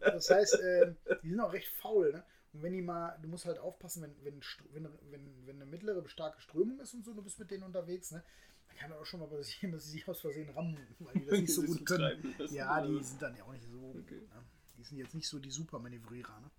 das 0.00 0.30
heißt, 0.30 0.54
äh, 0.60 0.94
die 1.22 1.30
sind 1.30 1.40
auch 1.40 1.52
recht 1.52 1.68
faul. 1.68 2.12
Ne? 2.12 2.24
Und 2.52 2.62
wenn 2.62 2.72
die 2.72 2.82
mal, 2.82 3.18
du 3.20 3.28
musst 3.28 3.46
halt 3.46 3.58
aufpassen, 3.58 4.02
wenn, 4.02 4.14
wenn, 4.24 4.40
wenn, 4.72 5.46
wenn, 5.46 5.56
eine 5.56 5.66
mittlere, 5.66 6.06
starke 6.08 6.40
Strömung 6.40 6.78
ist 6.80 6.94
und 6.94 7.04
so, 7.04 7.12
du 7.12 7.22
bist 7.22 7.38
mit 7.38 7.50
denen 7.50 7.64
unterwegs, 7.64 8.12
ne? 8.12 8.22
Dann 8.68 8.76
kann 8.76 8.92
auch 8.92 9.04
schon 9.04 9.20
mal 9.20 9.28
passieren, 9.28 9.72
dass 9.72 9.84
sie 9.84 9.92
sich 9.92 10.08
aus 10.08 10.20
Versehen 10.20 10.48
rammen, 10.50 10.78
weil 11.00 11.14
die 11.14 11.26
das 11.26 11.40
nicht 11.40 11.54
so 11.54 11.62
gut 11.66 11.84
können. 11.84 12.34
Ja, 12.50 12.80
die 12.86 13.02
sind 13.02 13.20
dann 13.20 13.36
ja 13.36 13.44
auch 13.44 13.52
nicht 13.52 13.66
so. 13.66 13.94
Okay. 13.98 14.20
Ne? 14.20 14.44
Die 14.78 14.82
sind 14.84 14.98
jetzt 14.98 15.14
nicht 15.14 15.28
so 15.28 15.38
die 15.38 15.50
super 15.50 15.78
Manövrierer. 15.78 16.40
Ne? 16.40 16.50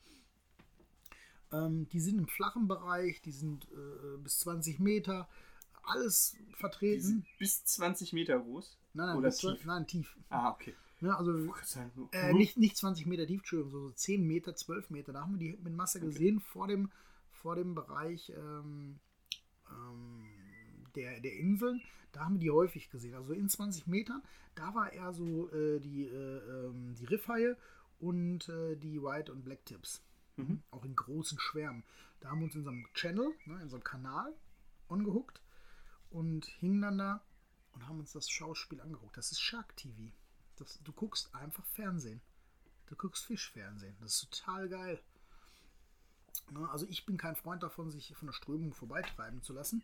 Ähm, 1.51 1.89
die 1.89 1.99
sind 1.99 2.17
im 2.17 2.27
flachen 2.27 2.67
Bereich, 2.67 3.21
die 3.21 3.31
sind 3.31 3.65
äh, 3.71 4.17
bis 4.17 4.39
20 4.39 4.79
Meter, 4.79 5.27
alles 5.83 6.35
Die 6.49 6.53
vertreten. 6.55 7.01
sind 7.01 7.25
bis 7.37 7.63
20 7.65 8.13
Meter 8.13 8.39
groß. 8.39 8.77
Nein, 8.93 9.07
nein, 9.07 9.17
Oder 9.17 9.29
bis, 9.29 9.37
tief. 9.37 9.65
nein, 9.65 9.85
tief. 9.87 10.17
Ah, 10.29 10.49
okay. 10.51 10.73
Ne, 11.01 11.15
also 11.15 11.53
äh, 12.13 12.33
nicht, 12.33 12.57
nicht 12.57 12.77
20 12.77 13.05
Meter 13.05 13.27
tief, 13.27 13.39
Entschuldigung, 13.41 13.71
so, 13.71 13.87
so 13.89 13.93
10 13.93 14.25
Meter, 14.25 14.55
12 14.55 14.89
Meter. 14.89 15.13
Da 15.13 15.21
haben 15.21 15.33
wir 15.33 15.39
die 15.39 15.57
mit 15.61 15.75
Masse 15.75 15.99
gesehen 15.99 16.39
vor 16.39 16.67
dem, 16.67 16.89
vor 17.31 17.55
dem 17.55 17.75
Bereich 17.75 18.31
ähm, 18.35 18.97
ähm, 19.69 20.23
der, 20.95 21.19
der 21.19 21.33
Inseln. 21.37 21.81
Da 22.13 22.21
haben 22.21 22.35
wir 22.35 22.39
die 22.39 22.51
häufig 22.51 22.89
gesehen. 22.89 23.13
Also 23.13 23.33
in 23.33 23.49
20 23.49 23.87
Metern, 23.87 24.23
da 24.55 24.73
war 24.73 24.93
eher 24.93 25.11
so 25.11 25.49
äh, 25.51 25.79
die, 25.79 26.05
äh, 26.05 26.37
ähm, 26.67 26.95
die 26.95 27.05
Riffhaie 27.05 27.57
und 28.07 28.47
äh, 28.49 28.75
die 28.75 29.01
White- 29.01 29.31
und 29.31 29.43
Black 29.43 29.65
Tips. 29.65 30.01
Mhm. 30.37 30.61
Auch 30.71 30.83
in 30.83 30.95
großen 30.95 31.39
Schwärmen. 31.39 31.83
Da 32.19 32.29
haben 32.29 32.39
wir 32.39 32.45
uns 32.45 32.55
in 32.55 32.59
unserem 32.61 32.87
Channel, 32.93 33.33
ne, 33.45 33.55
in 33.55 33.61
unserem 33.63 33.83
Kanal 33.83 34.33
angehuckt 34.89 35.41
und 36.09 36.45
hingen 36.45 36.81
dann 36.81 36.97
da 36.97 37.21
und 37.73 37.87
haben 37.87 37.99
uns 37.99 38.11
das 38.13 38.29
Schauspiel 38.29 38.81
angeguckt. 38.81 39.17
Das 39.17 39.31
ist 39.31 39.39
Shark 39.41 39.75
TV. 39.75 40.11
Das, 40.57 40.79
du 40.83 40.91
guckst 40.91 41.33
einfach 41.35 41.65
Fernsehen. 41.67 42.21
Du 42.87 42.95
guckst 42.95 43.25
Fischfernsehen. 43.25 43.95
Das 43.99 44.15
ist 44.15 44.29
total 44.31 44.69
geil. 44.69 45.01
Ne, 46.51 46.69
also 46.69 46.85
ich 46.87 47.05
bin 47.05 47.17
kein 47.17 47.35
Freund 47.35 47.63
davon, 47.63 47.89
sich 47.91 48.13
von 48.15 48.27
der 48.27 48.33
Strömung 48.33 48.73
vorbeitreiben 48.73 49.41
zu 49.41 49.53
lassen. 49.53 49.83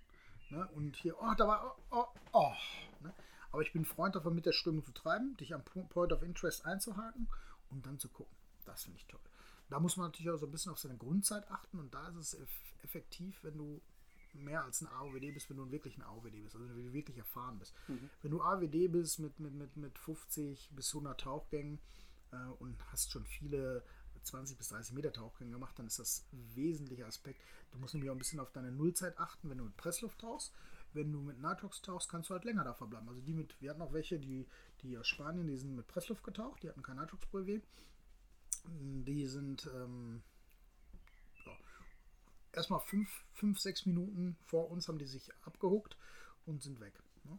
Ne, 0.50 0.68
und 0.76 0.96
hier, 0.98 1.16
oh, 1.22 1.34
da 1.38 1.48
war, 1.48 1.76
oh, 1.90 1.96
oh, 1.98 2.06
oh. 2.34 2.54
Ne, 3.02 3.14
aber 3.52 3.62
ich 3.62 3.74
bin 3.74 3.86
Freund 3.86 4.16
davon, 4.16 4.36
mit 4.36 4.46
der 4.46 4.52
Strömung 4.54 4.84
zu 4.84 4.92
treiben, 4.92 5.36
dich 5.38 5.54
am 5.54 5.64
Po- 5.64 5.84
Point 5.84 6.12
of 6.14 6.22
Interest 6.24 6.66
einzuhaken 6.66 7.28
und 7.72 7.86
dann 7.86 8.00
zu 8.00 8.10
gucken. 8.10 8.36
Das 8.66 8.84
finde 8.84 8.98
ich 8.98 9.08
toll. 9.08 9.20
Da 9.70 9.80
muss 9.80 9.98
man 9.98 10.08
natürlich 10.08 10.30
auch 10.30 10.38
so 10.38 10.46
ein 10.46 10.52
bisschen 10.52 10.72
auf 10.72 10.80
seine 10.80 10.98
Grundzeit 10.98 11.50
achten 11.50 11.80
und 11.80 11.94
da 11.94 12.08
ist 12.10 12.16
es 12.16 12.34
eff 12.36 12.50
effektiv, 12.84 13.44
wenn 13.44 13.58
du 13.58 13.80
mehr 14.34 14.64
als 14.64 14.82
ein 14.82 14.88
AOWD 14.88 15.34
bist, 15.34 15.50
wenn 15.50 15.58
du 15.58 15.70
wirklich 15.72 15.98
ein 15.98 16.02
AOWD 16.02 16.44
bist, 16.44 16.56
also 16.56 16.68
wenn 16.68 16.86
du 16.86 16.94
wirklich 16.94 17.18
erfahren 17.18 17.60
bist. 17.60 17.74
Wenn 18.22 18.32
du 18.32 18.42
AWD 18.42 18.92
bist 18.92 19.20
mit, 19.20 19.40
mit, 19.40 19.54
mit, 19.54 19.76
mit 19.78 20.00
50 20.00 20.72
bis 20.72 20.90
100 20.90 21.20
Tauchgängen 21.20 21.80
äh, 22.32 22.38
und 22.60 22.76
hast 22.92 23.12
schon 23.12 23.26
viele 23.26 23.84
20 24.24 24.58
bis 24.58 24.70
30 24.70 24.94
Meter 24.94 25.12
Tauchgänge 25.12 25.52
gemacht, 25.52 25.78
dann 25.78 25.88
ist 25.88 26.00
das 26.00 26.26
ein 26.32 26.56
wesentlicher 26.56 27.08
Aspekt. 27.08 27.42
Du 27.72 27.80
musst 27.80 27.94
nämlich 27.94 28.10
auch 28.10 28.16
ein 28.16 28.20
bisschen 28.20 28.40
auf 28.40 28.52
deine 28.52 28.72
Nullzeit 28.72 29.18
achten, 29.18 29.50
wenn 29.50 29.58
du 29.58 29.66
mit 29.66 29.78
Pressluft 29.78 30.20
tauchst. 30.20 30.54
Wenn 30.94 31.12
du 31.12 31.22
mit 31.22 31.40
Nitrox 31.40 31.82
tauchst, 31.82 32.10
kannst 32.10 32.30
du 32.30 32.34
halt 32.34 32.44
länger 32.44 32.64
da 32.64 32.74
verbleiben. 32.74 33.08
Also 33.08 33.22
die 33.22 33.34
mit, 33.34 33.60
wir 33.62 33.70
hatten 33.70 33.82
auch 33.82 33.94
welche, 33.94 34.20
die, 34.20 34.48
die 34.84 34.98
aus 34.98 35.08
Spanien, 35.08 35.48
die 35.48 35.58
sind 35.58 35.76
mit 35.76 35.88
Pressluft 35.88 36.24
getaucht, 36.24 36.64
die 36.64 36.70
hatten 36.70 36.84
kein 36.84 36.98
Nitrox-Brevet. 36.98 37.64
Die 38.66 39.26
sind 39.26 39.70
ähm, 39.74 40.22
ja, 41.46 41.52
erstmal 42.54 42.80
fünf, 42.82 43.10
fünf, 43.34 43.60
sechs 43.60 43.86
Minuten 43.86 44.38
vor 44.46 44.70
uns 44.70 44.88
haben 44.88 45.00
die 45.00 45.06
sich 45.06 45.32
abgehuckt 45.44 45.98
und 46.46 46.62
sind 46.62 46.80
weg. 46.80 46.94
Ne? 47.24 47.38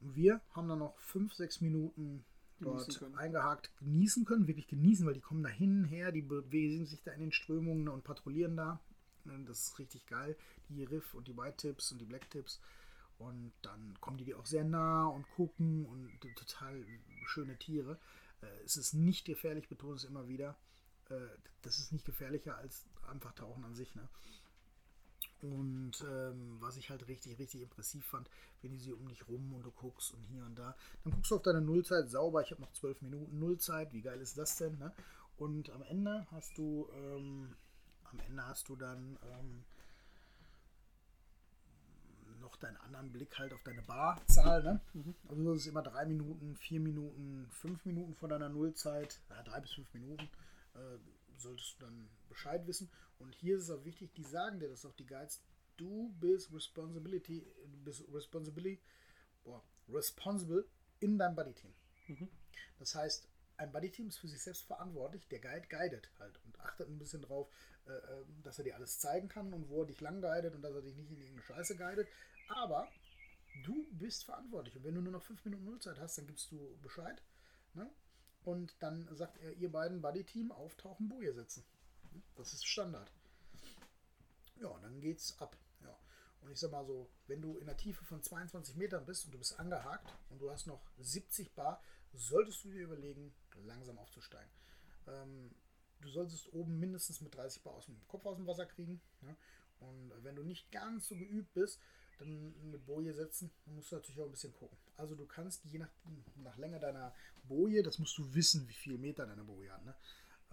Und 0.00 0.16
wir 0.16 0.40
haben 0.52 0.68
dann 0.68 0.78
noch 0.78 0.98
fünf, 0.98 1.34
sechs 1.34 1.60
Minuten 1.60 2.24
Genießen 2.58 2.86
dort 2.88 2.98
können. 2.98 3.14
eingehakt 3.16 3.76
genießen 3.78 4.24
können, 4.24 4.46
wirklich 4.46 4.68
genießen, 4.68 5.06
weil 5.06 5.14
die 5.14 5.20
kommen 5.20 5.42
da 5.42 5.48
hin, 5.48 5.84
her, 5.84 6.12
die 6.12 6.22
bewegen 6.22 6.86
sich 6.86 7.02
da 7.02 7.12
in 7.12 7.20
den 7.20 7.32
Strömungen 7.32 7.88
und 7.88 8.04
patrouillieren 8.04 8.56
da. 8.56 8.80
Das 9.46 9.66
ist 9.66 9.78
richtig 9.78 10.06
geil. 10.06 10.36
Die 10.68 10.84
Riff 10.84 11.14
und 11.14 11.28
die 11.28 11.36
White 11.36 11.56
Tips 11.58 11.92
und 11.92 11.98
die 11.98 12.06
Black 12.06 12.30
Tips. 12.30 12.60
Und 13.20 13.52
dann 13.60 13.94
kommen 14.00 14.16
die 14.16 14.24
dir 14.24 14.38
auch 14.38 14.46
sehr 14.46 14.64
nah 14.64 15.06
und 15.06 15.28
gucken 15.30 15.84
und 15.84 16.20
total 16.36 16.82
schöne 17.26 17.58
Tiere. 17.58 17.98
Äh, 18.40 18.46
Es 18.64 18.78
ist 18.78 18.94
nicht 18.94 19.26
gefährlich, 19.26 19.68
betone 19.68 19.96
es 19.96 20.04
immer 20.04 20.26
wieder. 20.26 20.56
Äh, 21.10 21.20
Das 21.60 21.78
ist 21.78 21.92
nicht 21.92 22.06
gefährlicher 22.06 22.56
als 22.56 22.86
einfach 23.06 23.32
Tauchen 23.34 23.62
an 23.64 23.74
sich. 23.74 23.94
Ne? 23.94 24.08
Und 25.42 25.92
ähm, 26.08 26.56
was 26.60 26.78
ich 26.78 26.88
halt 26.88 27.06
richtig, 27.08 27.38
richtig 27.38 27.60
impressiv 27.62 28.06
fand, 28.06 28.30
wenn 28.62 28.72
die 28.72 28.78
sie 28.78 28.92
um 28.94 29.06
dich 29.08 29.28
rum 29.28 29.52
und 29.52 29.64
du 29.64 29.70
guckst 29.70 30.12
und 30.14 30.22
hier 30.24 30.44
und 30.44 30.54
da, 30.58 30.74
dann 31.04 31.12
guckst 31.12 31.30
du 31.30 31.36
auf 31.36 31.42
deine 31.42 31.60
Nullzeit 31.60 32.08
sauber. 32.10 32.42
Ich 32.42 32.50
habe 32.50 32.62
noch 32.62 32.72
zwölf 32.72 33.02
Minuten 33.02 33.38
Nullzeit. 33.38 33.92
Wie 33.92 34.02
geil 34.02 34.20
ist 34.20 34.38
das 34.38 34.56
denn? 34.56 34.78
Ne? 34.78 34.94
Und 35.36 35.68
am 35.70 35.82
Ende 35.82 36.26
hast 36.30 36.56
du, 36.56 36.88
ähm, 36.94 37.54
am 38.04 38.18
Ende 38.20 38.46
hast 38.46 38.68
du 38.70 38.76
dann 38.76 39.18
ähm, 39.24 39.64
noch 42.50 42.56
deinen 42.56 42.76
anderen 42.78 43.12
Blick 43.12 43.38
halt 43.38 43.52
auf 43.52 43.62
deine 43.62 43.82
Barzahl. 43.82 44.62
Ne? 44.62 44.80
Also 45.28 45.44
das 45.44 45.60
ist 45.60 45.66
immer 45.66 45.82
drei 45.82 46.04
Minuten, 46.04 46.56
vier 46.56 46.80
Minuten, 46.80 47.46
fünf 47.50 47.84
Minuten 47.84 48.14
vor 48.14 48.28
deiner 48.28 48.48
Nullzeit, 48.48 49.20
ja, 49.30 49.42
drei 49.42 49.60
bis 49.60 49.72
fünf 49.72 49.92
Minuten, 49.94 50.28
äh, 50.74 50.98
solltest 51.38 51.76
du 51.78 51.84
dann 51.84 52.08
Bescheid 52.28 52.66
wissen. 52.66 52.90
Und 53.18 53.34
hier 53.34 53.56
ist 53.56 53.64
es 53.64 53.70
auch 53.70 53.84
wichtig, 53.84 54.12
die 54.14 54.24
sagen 54.24 54.58
dir 54.60 54.68
das 54.68 54.84
auch, 54.84 54.94
die 54.94 55.06
Guides, 55.06 55.42
du 55.76 56.12
bist 56.20 56.52
responsibility, 56.52 57.46
bist 57.84 58.04
responsibility, 58.12 58.80
boah, 59.44 59.62
responsible 59.88 60.66
in 61.00 61.18
deinem 61.18 61.36
Buddy-Team. 61.36 61.72
Das 62.78 62.94
heißt, 62.94 63.28
ein 63.60 63.72
Buddy-Team 63.72 64.08
ist 64.08 64.18
für 64.18 64.28
sich 64.28 64.42
selbst 64.42 64.64
verantwortlich, 64.64 65.28
der 65.28 65.38
Guide 65.38 65.68
guidet 65.68 66.10
halt 66.18 66.40
und 66.44 66.58
achtet 66.60 66.88
ein 66.88 66.98
bisschen 66.98 67.22
drauf, 67.22 67.48
äh, 67.86 67.92
äh, 67.92 68.24
dass 68.42 68.58
er 68.58 68.64
dir 68.64 68.74
alles 68.74 68.98
zeigen 68.98 69.28
kann 69.28 69.52
und 69.52 69.68
wo 69.68 69.82
er 69.82 69.86
dich 69.86 70.00
lang 70.00 70.22
guidet 70.22 70.54
und 70.54 70.62
dass 70.62 70.74
er 70.74 70.82
dich 70.82 70.96
nicht 70.96 71.10
in 71.10 71.20
irgendeine 71.20 71.42
Scheiße 71.42 71.76
guidet. 71.76 72.08
Aber 72.48 72.88
du 73.64 73.86
bist 73.92 74.24
verantwortlich 74.24 74.76
und 74.76 74.84
wenn 74.84 74.94
du 74.94 75.02
nur 75.02 75.12
noch 75.12 75.22
5 75.22 75.44
Minuten 75.44 75.64
Nullzeit 75.64 75.98
hast, 76.00 76.16
dann 76.16 76.26
gibst 76.26 76.50
du 76.50 76.78
Bescheid. 76.82 77.22
Ne? 77.74 77.88
Und 78.44 78.74
dann 78.80 79.06
sagt 79.14 79.36
er, 79.38 79.52
ihr 79.52 79.70
beiden 79.70 80.00
Buddy-Team 80.00 80.52
auftauchen, 80.52 81.08
Boje 81.08 81.34
setzen. 81.34 81.62
Das 82.36 82.54
ist 82.54 82.66
Standard. 82.66 83.12
Ja, 84.56 84.68
und 84.68 84.82
dann 84.82 85.00
geht's 85.00 85.38
ab. 85.38 85.56
Ja. 85.82 85.96
Und 86.40 86.50
ich 86.50 86.58
sag 86.58 86.70
mal 86.70 86.86
so, 86.86 87.10
wenn 87.26 87.42
du 87.42 87.58
in 87.58 87.66
der 87.66 87.76
Tiefe 87.76 88.04
von 88.06 88.22
22 88.22 88.76
Metern 88.76 89.04
bist 89.04 89.26
und 89.26 89.32
du 89.32 89.38
bist 89.38 89.60
angehakt 89.60 90.10
und 90.30 90.40
du 90.40 90.50
hast 90.50 90.66
noch 90.66 90.80
70 90.98 91.54
Bar, 91.54 91.82
solltest 92.12 92.64
du 92.64 92.70
dir 92.70 92.84
überlegen, 92.84 93.34
langsam 93.62 93.98
aufzusteigen. 93.98 94.50
Ähm, 95.06 95.50
du 96.00 96.08
solltest 96.08 96.52
oben 96.52 96.78
mindestens 96.78 97.20
mit 97.20 97.34
30 97.34 97.62
Bar 97.62 97.74
aus 97.74 97.86
dem 97.86 97.96
Kopf 98.08 98.26
aus 98.26 98.36
dem 98.36 98.46
Wasser 98.46 98.66
kriegen. 98.66 99.00
Ne? 99.22 99.36
Und 99.80 100.12
wenn 100.22 100.36
du 100.36 100.42
nicht 100.42 100.70
ganz 100.70 101.08
so 101.08 101.16
geübt 101.16 101.52
bist, 101.54 101.80
dann 102.18 102.70
mit 102.70 102.84
Boje 102.84 103.14
setzen, 103.14 103.50
dann 103.64 103.76
musst 103.76 103.90
du 103.90 103.96
natürlich 103.96 104.20
auch 104.20 104.26
ein 104.26 104.30
bisschen 104.30 104.52
gucken. 104.52 104.76
Also 104.96 105.14
du 105.14 105.26
kannst 105.26 105.64
je 105.64 105.78
nach, 105.78 105.90
nach 106.36 106.56
Länge 106.58 106.78
deiner 106.78 107.14
Boje, 107.44 107.82
das 107.82 107.98
musst 107.98 108.16
du 108.18 108.34
wissen, 108.34 108.68
wie 108.68 108.74
viel 108.74 108.98
Meter 108.98 109.26
deine 109.26 109.44
Boje 109.44 109.72
hat. 109.72 109.84
Ne? 109.84 109.94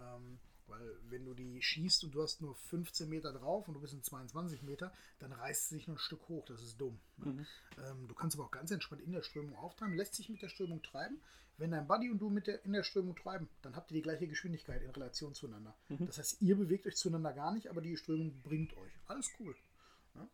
Ähm, 0.00 0.40
weil 0.68 0.96
wenn 1.08 1.24
du 1.24 1.34
die 1.34 1.62
schießt 1.62 2.04
und 2.04 2.14
du 2.14 2.22
hast 2.22 2.40
nur 2.40 2.54
15 2.54 3.08
Meter 3.08 3.32
drauf 3.32 3.68
und 3.68 3.74
du 3.74 3.80
bist 3.80 3.94
in 3.94 4.02
22 4.02 4.62
Meter, 4.62 4.92
dann 5.18 5.32
reißt 5.32 5.68
sie 5.68 5.76
sich 5.76 5.88
nur 5.88 5.96
ein 5.96 6.00
Stück 6.00 6.28
hoch. 6.28 6.44
Das 6.46 6.62
ist 6.62 6.80
dumm. 6.80 6.98
Ne? 7.16 7.46
Ähm, 7.78 8.06
du 8.08 8.14
kannst 8.14 8.36
aber 8.36 8.46
auch 8.46 8.50
ganz 8.50 8.70
entspannt 8.70 9.02
in 9.02 9.12
der 9.12 9.22
Strömung 9.22 9.56
auftreiben, 9.56 9.94
lässt 9.96 10.14
sich 10.14 10.28
mit 10.28 10.42
der 10.42 10.48
Strömung 10.48 10.82
treiben. 10.82 11.20
Wenn 11.56 11.72
dein 11.72 11.88
Buddy 11.88 12.08
und 12.10 12.18
du 12.18 12.30
mit 12.30 12.46
der, 12.46 12.64
in 12.64 12.72
der 12.72 12.84
Strömung 12.84 13.16
treiben, 13.16 13.48
dann 13.62 13.74
habt 13.74 13.90
ihr 13.90 13.96
die 13.96 14.02
gleiche 14.02 14.28
Geschwindigkeit 14.28 14.80
in 14.80 14.90
Relation 14.90 15.34
zueinander. 15.34 15.74
Das 15.88 16.18
heißt, 16.18 16.40
ihr 16.40 16.56
bewegt 16.56 16.86
euch 16.86 16.96
zueinander 16.96 17.32
gar 17.32 17.52
nicht, 17.52 17.68
aber 17.68 17.80
die 17.80 17.96
Strömung 17.96 18.40
bringt 18.42 18.76
euch. 18.76 18.92
Alles 19.06 19.28
cool. 19.40 19.56
Ne? 20.14 20.28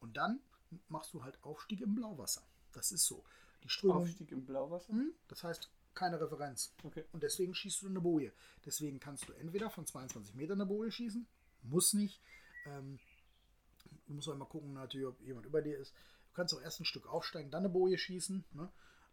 Und 0.00 0.16
dann 0.16 0.40
machst 0.88 1.12
du 1.12 1.22
halt 1.22 1.42
Aufstieg 1.44 1.82
im 1.82 1.94
Blauwasser. 1.94 2.42
Das 2.72 2.92
ist 2.92 3.04
so. 3.04 3.22
Die 3.62 3.68
Strömung, 3.68 4.04
Aufstieg 4.04 4.32
im 4.32 4.46
Blauwasser? 4.46 4.88
Hm? 4.88 5.12
das 5.28 5.44
heißt 5.44 5.70
keine 5.94 6.20
Referenz. 6.20 6.74
Okay. 6.82 7.04
Und 7.12 7.22
deswegen 7.22 7.54
schießt 7.54 7.82
du 7.82 7.88
eine 7.88 8.00
Boje. 8.00 8.32
Deswegen 8.64 9.00
kannst 9.00 9.28
du 9.28 9.32
entweder 9.32 9.70
von 9.70 9.86
22 9.86 10.34
Metern 10.34 10.60
eine 10.60 10.66
Boje 10.66 10.90
schießen, 10.90 11.26
muss 11.62 11.92
nicht. 11.92 12.20
Ähm, 12.66 12.98
du 14.06 14.14
musst 14.14 14.28
auch 14.28 14.34
immer 14.34 14.46
gucken, 14.46 14.72
natürlich, 14.72 15.06
ob 15.06 15.20
jemand 15.22 15.46
über 15.46 15.62
dir 15.62 15.78
ist. 15.78 15.92
Du 16.28 16.34
kannst 16.34 16.54
auch 16.54 16.62
erst 16.62 16.80
ein 16.80 16.84
Stück 16.84 17.06
aufsteigen, 17.06 17.50
dann 17.50 17.64
eine 17.64 17.72
Boje 17.72 17.98
schießen. 17.98 18.44
Ne? 18.52 18.70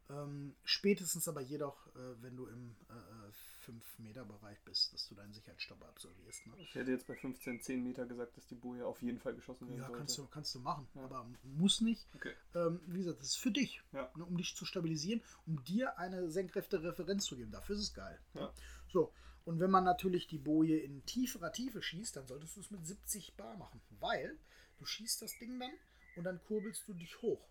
Ähm, 0.09 0.55
spätestens 0.63 1.27
aber 1.27 1.41
jedoch, 1.41 1.87
äh, 1.95 2.21
wenn 2.21 2.35
du 2.37 2.45
im 2.47 2.75
äh, 2.89 3.69
5-Meter-Bereich 3.69 4.61
bist, 4.63 4.93
dass 4.93 5.05
du 5.07 5.15
deinen 5.15 5.33
Sicherheitsstopp 5.33 5.83
absolvierst. 5.83 6.47
Ne? 6.47 6.53
Ich 6.59 6.73
hätte 6.75 6.91
jetzt 6.91 7.07
bei 7.07 7.15
15, 7.15 7.61
10 7.61 7.83
Meter 7.83 8.05
gesagt, 8.05 8.37
dass 8.37 8.47
die 8.47 8.55
Boje 8.55 8.85
auf 8.85 9.01
jeden 9.01 9.19
Fall 9.19 9.33
geschossen 9.35 9.67
werden 9.67 9.79
Ja, 9.79 9.87
sollte. 9.87 9.97
kannst 9.97 10.17
du, 10.17 10.27
kannst 10.27 10.55
du 10.55 10.59
machen, 10.59 10.87
Ja. 10.95 11.03
aber 11.03 11.29
muss 11.43 11.81
nicht. 11.81 12.07
Okay. 12.15 12.33
Ähm, 12.55 12.79
wie 12.87 12.99
gesagt, 12.99 13.19
das 13.19 13.29
ist 13.29 13.37
für 13.37 13.51
dich, 13.51 13.81
Ja. 13.91 14.09
ne, 14.15 14.23
um 14.25 14.37
dich 14.37 14.55
zu 14.55 14.65
stabilisieren, 14.65 15.21
um 15.45 15.61
dir 15.65 15.97
eine 15.99 16.29
senkrechte 16.31 16.81
Referenz 16.83 17.25
zu 17.25 17.35
geben. 17.35 17.51
Dafür 17.51 17.75
ist 17.75 17.81
es 17.81 17.93
geil. 17.93 18.17
Ja. 18.33 18.53
So, 18.87 19.11
und 19.43 19.59
wenn 19.59 19.71
man 19.71 19.83
natürlich 19.83 20.27
die 20.27 20.37
Boje 20.37 20.77
in 20.79 21.05
tieferer 21.05 21.51
Tiefe 21.51 21.81
schießt, 21.81 22.15
dann 22.15 22.27
solltest 22.27 22.55
du 22.55 22.61
es 22.61 22.71
mit 22.71 22.85
70 22.85 23.35
Bar 23.35 23.57
machen, 23.57 23.81
weil 23.99 24.37
du 24.77 24.85
schießt 24.85 25.21
das 25.21 25.37
Ding 25.39 25.59
dann 25.59 25.71
und 26.15 26.23
dann 26.23 26.41
kurbelst 26.43 26.87
du 26.87 26.93
dich 26.93 27.21
hoch. 27.21 27.45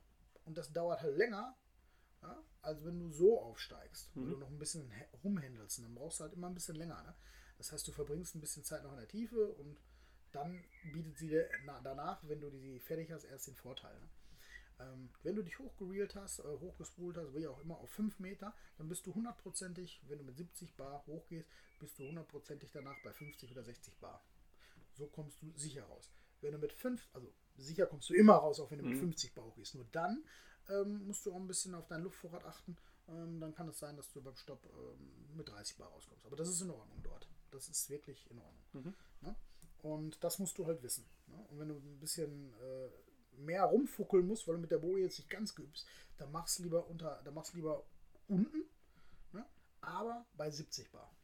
Und 0.46 0.56
das 0.56 0.72
dauert 0.72 1.02
halt 1.02 1.16
länger, 1.16 1.54
ja, 2.26 2.42
als 2.62 2.84
wenn 2.84 2.98
du 2.98 3.10
so 3.10 3.40
aufsteigst, 3.40 4.10
wenn 4.14 4.24
Mhm. 4.26 4.30
du 4.30 4.36
noch 4.38 4.50
ein 4.50 4.58
bisschen 4.58 4.90
hä- 4.90 5.08
rumhändelst. 5.24 5.78
Und 5.78 5.84
dann 5.84 5.94
brauchst 5.94 6.18
du 6.20 6.24
halt 6.24 6.32
immer 6.34 6.48
ein 6.48 6.54
bisschen 6.54 6.76
länger. 6.76 7.02
Ne? 7.02 7.14
Das 7.58 7.72
heißt, 7.72 7.86
du 7.86 7.92
verbringst 7.92 8.34
ein 8.34 8.40
bisschen 8.40 8.64
Zeit 8.64 8.82
noch 8.82 8.92
in 8.92 8.98
der 8.98 9.08
Tiefe 9.08 9.46
und 9.54 9.76
dann 10.32 10.62
bietet 10.92 11.16
sie 11.16 11.28
dir 11.28 11.48
na, 11.64 11.80
danach, 11.80 12.20
wenn 12.28 12.40
du 12.40 12.50
die 12.50 12.80
fertig 12.80 13.10
hast, 13.12 13.24
erst 13.24 13.46
den 13.46 13.54
Vorteil. 13.56 13.94
Ne? 13.98 14.08
Ähm, 14.78 15.08
wenn 15.22 15.36
du 15.36 15.42
dich 15.42 15.58
hochgereelt 15.58 16.14
hast, 16.16 16.40
äh, 16.40 16.42
hochgespult 16.42 17.16
hast, 17.16 17.34
wie 17.34 17.46
auch 17.46 17.60
immer, 17.60 17.78
auf 17.78 17.88
5 17.90 18.18
Meter, 18.18 18.54
dann 18.76 18.88
bist 18.88 19.06
du 19.06 19.14
hundertprozentig, 19.14 20.02
wenn 20.08 20.18
du 20.18 20.24
mit 20.24 20.36
70 20.36 20.76
Bar 20.76 21.04
hochgehst, 21.06 21.48
bist 21.78 21.98
du 21.98 22.04
hundertprozentig 22.06 22.70
danach 22.72 22.96
bei 23.02 23.12
50 23.12 23.50
oder 23.52 23.62
60 23.64 23.96
Bar. 24.00 24.22
So 24.94 25.06
kommst 25.06 25.40
du 25.40 25.50
sicher 25.56 25.84
raus. 25.84 26.10
Wenn 26.42 26.52
du 26.52 26.58
mit 26.58 26.72
5, 26.74 27.08
also 27.14 27.32
sicher 27.56 27.86
kommst 27.86 28.10
du 28.10 28.14
immer 28.14 28.34
raus, 28.34 28.60
auch 28.60 28.70
wenn 28.70 28.78
du 28.78 28.84
mit 28.84 28.98
50 28.98 29.34
Bar 29.34 29.46
hochgehst. 29.46 29.74
Nur 29.76 29.86
dann 29.92 30.22
ähm, 30.68 31.06
musst 31.06 31.24
du 31.26 31.32
auch 31.32 31.36
ein 31.36 31.46
bisschen 31.46 31.74
auf 31.74 31.86
deinen 31.86 32.04
Luftvorrat 32.04 32.44
achten. 32.44 32.76
Ähm, 33.08 33.40
dann 33.40 33.54
kann 33.54 33.68
es 33.68 33.78
sein, 33.78 33.96
dass 33.96 34.10
du 34.12 34.20
beim 34.20 34.36
Stopp 34.36 34.64
ähm, 34.64 35.36
mit 35.36 35.48
30 35.48 35.76
Bar 35.76 35.88
rauskommst. 35.88 36.26
Aber 36.26 36.36
das 36.36 36.48
ist 36.48 36.60
in 36.60 36.70
Ordnung 36.70 37.02
dort. 37.02 37.28
Das 37.50 37.68
ist 37.68 37.88
wirklich 37.88 38.28
in 38.30 38.38
Ordnung. 38.38 38.64
Ne? 39.20 39.36
Und 39.82 40.22
das 40.24 40.38
musst 40.38 40.58
du 40.58 40.66
halt 40.66 40.82
wissen. 40.82 41.04
Ne? 41.28 41.46
Und 41.50 41.58
wenn 41.60 41.68
du 41.68 41.76
ein 41.76 42.00
bisschen 42.00 42.52
äh, 42.54 42.88
mehr 43.38 43.64
rumfuckeln 43.64 44.26
musst, 44.26 44.48
weil 44.48 44.56
du 44.56 44.60
mit 44.60 44.70
der 44.70 44.78
Boje 44.78 45.04
jetzt 45.04 45.18
nicht 45.18 45.30
ganz 45.30 45.54
geübt 45.54 45.72
bist, 45.72 45.86
dann 46.16 46.32
machst 46.32 46.58
du 46.58 46.64
lieber 46.64 46.86
unter, 46.88 47.20
dann 47.24 47.34
machst 47.34 47.52
du 47.52 47.58
lieber 47.58 47.84
unten, 48.28 48.64
ne? 49.32 49.44
aber 49.80 50.26
bei 50.34 50.50
70 50.50 50.90
Bar. 50.90 51.14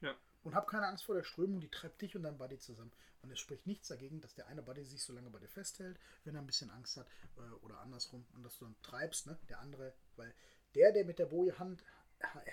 Ja. 0.00 0.14
Und 0.44 0.54
hab 0.54 0.68
keine 0.68 0.86
Angst 0.86 1.04
vor 1.04 1.14
der 1.14 1.24
Strömung, 1.24 1.60
die 1.60 1.70
treibt 1.70 2.00
dich 2.02 2.14
und 2.16 2.22
dein 2.22 2.38
Buddy 2.38 2.58
zusammen. 2.58 2.92
Und 3.22 3.30
es 3.30 3.40
spricht 3.40 3.66
nichts 3.66 3.88
dagegen, 3.88 4.20
dass 4.20 4.34
der 4.34 4.46
eine 4.46 4.62
Buddy 4.62 4.84
sich 4.84 5.02
so 5.02 5.14
lange 5.14 5.30
bei 5.30 5.38
dir 5.38 5.48
festhält, 5.48 5.98
wenn 6.24 6.34
er 6.34 6.42
ein 6.42 6.46
bisschen 6.46 6.70
Angst 6.70 6.98
hat 6.98 7.06
äh, 7.38 7.64
oder 7.64 7.80
andersrum 7.80 8.26
und 8.34 8.42
dass 8.42 8.58
du 8.58 8.66
dann 8.66 8.76
treibst, 8.82 9.26
ne? 9.26 9.38
Der 9.48 9.60
andere, 9.60 9.94
weil 10.16 10.34
der, 10.74 10.92
der 10.92 11.06
mit 11.06 11.18
der 11.18 11.26
Boje 11.26 11.58
Hand 11.58 11.82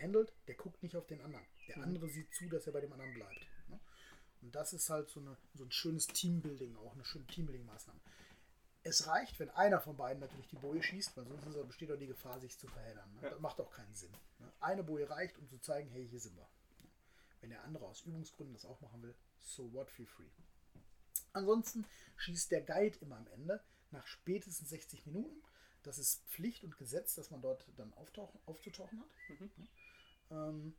handelt, 0.02 0.34
der 0.48 0.56
guckt 0.56 0.82
nicht 0.84 0.96
auf 0.96 1.08
den 1.08 1.22
anderen. 1.22 1.46
Der 1.68 1.78
andere 1.78 2.08
sieht 2.10 2.34
zu, 2.34 2.48
dass 2.50 2.68
er 2.68 2.74
bei 2.74 2.82
dem 2.82 2.92
anderen 2.94 3.14
bleibt. 3.14 3.48
Ne? 3.70 3.80
Und 4.42 4.56
das 4.56 4.74
ist 4.74 4.90
halt 4.90 5.10
so, 5.10 5.20
eine, 5.20 5.38
so 5.54 5.64
ein 5.64 5.72
schönes 5.72 6.08
Teambuilding, 6.08 6.76
auch 6.78 6.94
eine 6.94 7.06
schöne 7.06 7.26
Teambuilding-Maßnahme. 7.26 8.00
Es 8.84 9.08
reicht, 9.08 9.40
wenn 9.40 9.50
einer 9.52 9.80
von 9.80 9.96
beiden 9.96 10.20
natürlich 10.20 10.48
die 10.48 10.56
Boje 10.56 10.82
schießt, 10.82 11.16
weil 11.16 11.26
sonst 11.28 11.68
besteht 11.68 11.92
auch 11.92 11.98
die 11.98 12.08
Gefahr, 12.08 12.40
sich 12.40 12.58
zu 12.58 12.68
verheddern. 12.68 13.14
Ne? 13.14 13.30
Das 13.30 13.40
macht 13.40 13.60
auch 13.62 13.72
keinen 13.72 13.94
Sinn. 13.94 14.12
Ne? 14.40 14.52
Eine 14.60 14.84
Boje 14.84 15.10
reicht, 15.10 15.38
um 15.38 15.48
zu 15.48 15.60
zeigen, 15.60 15.90
hey, 15.90 16.08
hier 16.08 16.20
sind 16.20 16.36
wir. 16.36 16.48
Wenn 17.42 17.50
der 17.50 17.64
andere 17.64 17.86
aus 17.86 18.02
Übungsgründen 18.02 18.54
das 18.54 18.66
auch 18.66 18.80
machen 18.82 19.02
will, 19.02 19.16
so 19.42 19.72
what, 19.74 19.90
feel 19.92 20.06
free. 20.06 20.30
Ansonsten 21.34 21.86
schießt 22.18 22.52
der 22.52 22.62
Guide 22.62 22.98
immer 23.00 23.18
am 23.18 23.28
Ende 23.28 23.64
nach 23.92 24.06
spätestens 24.08 24.70
60 24.70 25.06
Minuten. 25.06 25.42
Das 25.84 25.98
ist 25.98 26.24
Pflicht 26.28 26.64
und 26.64 26.78
Gesetz, 26.78 27.16
dass 27.16 27.32
man 27.32 27.42
dort 27.42 27.68
dann 27.78 27.94
auftauchen, 27.96 28.40
aufzutauchen 28.46 29.02
hat. 29.02 29.10
Ähm, 30.30 30.76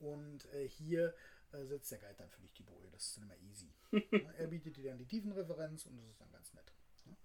und 0.00 0.46
äh, 0.52 0.68
hier 0.68 1.14
äh, 1.52 1.64
setzt 1.66 1.90
der 1.90 1.98
Guide 1.98 2.16
dann 2.16 2.30
für 2.30 2.40
dich 2.40 2.52
die 2.54 2.62
Boje. 2.62 2.90
Das 2.90 3.04
ist 3.04 3.16
dann 3.16 3.24
immer 3.24 3.38
easy. 3.38 3.72
Ja, 4.10 4.30
er 4.32 4.46
bietet 4.48 4.76
dir 4.76 4.84
dann 4.84 4.98
die 4.98 5.06
Tiefenreferenz 5.06 5.86
und 5.86 5.96
das 5.98 6.08
ist 6.08 6.20
dann 6.20 6.32
ganz 6.32 6.52
nett. 6.54 6.72
Ne? 7.04 7.16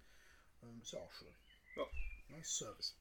Ähm, 0.62 0.80
ist 0.80 0.92
ja 0.92 1.00
auch 1.00 1.12
schön. 1.12 1.34
Ja. 1.76 1.86
Ne? 2.28 2.44
Service. 2.44 2.96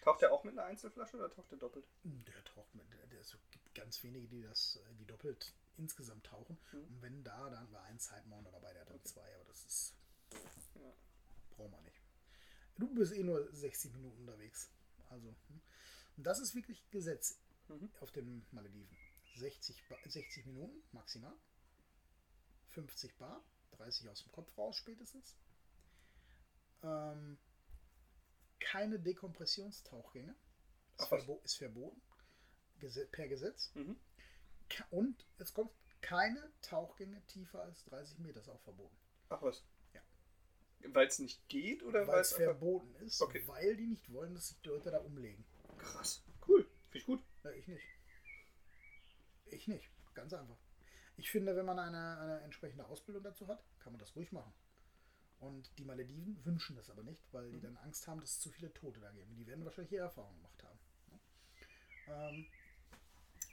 Taucht 0.00 0.22
der 0.22 0.32
auch 0.32 0.44
mit 0.44 0.56
einer 0.56 0.66
Einzelflasche 0.66 1.16
oder 1.16 1.30
taucht 1.30 1.50
der 1.50 1.58
doppelt? 1.58 1.86
Der 2.04 2.44
taucht 2.44 2.74
mit, 2.74 2.86
der, 2.92 3.20
es 3.20 3.36
gibt 3.50 3.74
ganz 3.74 4.02
wenige, 4.02 4.28
die 4.28 4.42
das, 4.42 4.76
äh, 4.76 4.94
die 4.94 5.04
doppelt 5.06 5.54
insgesamt 5.76 6.26
tauchen. 6.26 6.58
Und 6.72 7.02
wenn 7.02 7.22
da, 7.24 7.50
dann 7.50 7.70
war 7.72 7.82
ein 7.84 7.98
Sidemounder 7.98 8.50
dabei, 8.50 8.72
der 8.72 8.82
hat 8.82 8.90
dann 8.90 9.04
zwei, 9.04 9.34
aber 9.34 9.44
das 9.44 9.64
ist. 9.64 9.94
Ja. 10.74 10.92
Brauchen 11.50 11.72
wir 11.72 11.80
nicht. 11.82 12.00
Du 12.76 12.94
bist 12.94 13.12
eh 13.12 13.22
nur 13.22 13.52
60 13.52 13.92
Minuten 13.92 14.20
unterwegs. 14.20 14.70
Also, 15.10 15.28
hm. 15.48 15.60
und 16.16 16.24
das 16.24 16.38
ist 16.38 16.54
wirklich 16.54 16.88
Gesetz 16.90 17.40
auf 18.00 18.10
den 18.12 18.46
Malediven. 18.50 18.96
60, 19.36 19.88
Ba- 19.88 19.98
60 20.04 20.46
Minuten 20.46 20.82
maximal. 20.92 21.34
50 22.70 23.16
Bar, 23.16 23.42
30 23.72 24.08
aus 24.08 24.22
dem 24.22 24.32
Kopf 24.32 24.56
raus 24.56 24.76
spätestens. 24.76 25.36
Ähm, 26.82 27.38
keine 28.70 28.98
Dekompressionstauchgänge. 28.98 30.34
Ist, 30.98 31.08
verbo 31.08 31.40
ist 31.44 31.56
verboten. 31.56 32.00
Per 33.12 33.28
Gesetz. 33.28 33.72
Mhm. 33.74 33.98
Und 34.90 35.26
es 35.38 35.52
kommt 35.54 35.72
keine 36.00 36.52
Tauchgänge 36.62 37.24
tiefer 37.26 37.62
als 37.62 37.84
30 37.86 38.18
Meter, 38.18 38.40
ist 38.40 38.48
auch 38.48 38.60
verboten. 38.60 38.96
Ach 39.30 39.42
was. 39.42 39.64
Ja. 39.94 40.02
Weil 40.92 41.06
es 41.08 41.18
nicht 41.18 41.48
geht 41.48 41.82
oder 41.82 42.06
Weil 42.06 42.20
es 42.20 42.32
verboten 42.32 42.94
ist, 42.96 43.20
Okay. 43.20 43.42
weil 43.46 43.76
die 43.76 43.86
nicht 43.86 44.12
wollen, 44.12 44.34
dass 44.34 44.48
sich 44.48 44.60
die 44.60 44.68
Leute 44.68 44.90
da 44.90 44.98
umlegen. 44.98 45.44
Krass. 45.78 46.22
Cool. 46.46 46.64
Finde 46.90 46.98
ich 46.98 47.06
gut. 47.06 47.24
Ja, 47.44 47.50
ich 47.52 47.66
nicht. 47.66 47.84
Ich 49.46 49.66
nicht. 49.66 49.90
Ganz 50.14 50.32
einfach. 50.34 50.58
Ich 51.16 51.30
finde, 51.30 51.56
wenn 51.56 51.66
man 51.66 51.78
eine, 51.78 52.18
eine 52.20 52.40
entsprechende 52.42 52.86
Ausbildung 52.86 53.22
dazu 53.24 53.48
hat, 53.48 53.64
kann 53.80 53.92
man 53.92 53.98
das 53.98 54.14
ruhig 54.14 54.30
machen. 54.30 54.52
Und 55.40 55.70
die 55.78 55.84
Malediven 55.84 56.44
wünschen 56.44 56.74
das 56.76 56.90
aber 56.90 57.04
nicht, 57.04 57.22
weil 57.32 57.50
die 57.52 57.60
dann 57.60 57.76
Angst 57.78 58.08
haben, 58.08 58.20
dass 58.20 58.30
es 58.30 58.40
zu 58.40 58.50
viele 58.50 58.72
Tote 58.74 59.00
da 59.00 59.10
geben. 59.12 59.36
Die 59.36 59.46
werden 59.46 59.64
wahrscheinlich 59.64 59.92
ihre 59.92 60.04
Erfahrungen 60.04 60.36
gemacht 60.36 60.64
haben. 60.64 60.78
ne? 61.10 61.20
Ähm, 62.08 62.46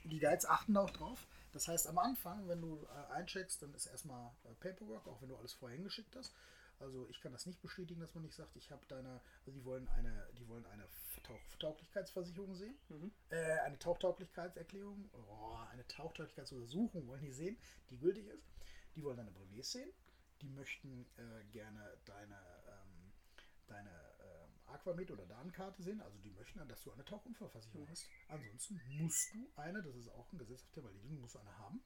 die 0.05 0.19
Guides 0.19 0.45
achten 0.45 0.73
da 0.73 0.81
auch 0.81 0.89
drauf. 0.89 1.27
Das 1.51 1.67
heißt, 1.67 1.87
am 1.87 1.97
Anfang, 1.97 2.47
wenn 2.47 2.61
du 2.61 2.85
äh, 2.85 3.13
eincheckst, 3.13 3.61
dann 3.61 3.73
ist 3.73 3.85
erstmal 3.85 4.31
äh, 4.43 4.53
Paperwork, 4.55 5.07
auch 5.07 5.21
wenn 5.21 5.29
du 5.29 5.35
alles 5.35 5.53
vorher 5.53 5.75
hingeschickt 5.77 6.15
hast. 6.15 6.33
Also 6.79 7.07
ich 7.09 7.21
kann 7.21 7.31
das 7.31 7.45
nicht 7.45 7.61
bestätigen, 7.61 8.01
dass 8.01 8.13
man 8.13 8.23
nicht 8.23 8.35
sagt, 8.35 8.55
ich 8.57 8.69
habe 8.69 8.85
deine, 8.87 9.21
also 9.39 9.51
die 9.51 9.63
wollen 9.63 9.87
eine, 9.89 10.27
die 10.37 10.47
wollen 10.49 10.65
eine 10.65 10.85
Tauch 11.23 11.39
Tauglichkeitsversicherung 11.59 12.53
sehen, 12.55 12.75
äh, 13.29 13.59
eine 13.59 13.79
Tauchtauglichkeitserklärung, 13.79 15.09
oh, 15.13 15.55
eine 15.71 15.87
Tauchtauglichkeitsuntersuchung 15.87 17.07
wollen 17.07 17.21
die 17.21 17.31
sehen, 17.31 17.57
die 17.89 17.97
gültig 17.97 18.27
ist. 18.27 18.43
Die 18.95 19.03
wollen 19.03 19.17
deine 19.17 19.31
Brevets 19.31 19.71
sehen, 19.71 19.89
die 20.41 20.49
möchten 20.49 21.05
äh, 21.17 21.43
gerne 21.51 21.97
deine, 22.05 22.35
ähm, 22.67 23.13
deine 23.67 23.89
ähm, 23.89 24.51
Aquamed 24.67 25.11
oder 25.11 25.25
Dankarte 25.25 25.81
sehen, 25.81 26.01
also 26.01 26.17
die 26.19 26.31
möchten, 26.31 26.65
dass 26.67 26.83
du 26.83 26.91
eine 26.91 27.05
Tauchunfallversicherung 27.05 27.87
hast. 27.89 28.09
Ansonsten 28.27 28.81
musst 28.97 29.33
du 29.33 29.51
eine, 29.55 29.81
das 29.81 29.95
ist 29.95 30.09
auch 30.09 30.31
ein 30.31 30.37
Gesetz 30.37 30.63
auf 30.63 30.71
der 30.71 30.83
Malediven, 30.83 31.19
musst 31.21 31.35
du 31.35 31.39
eine 31.39 31.57
haben, 31.57 31.81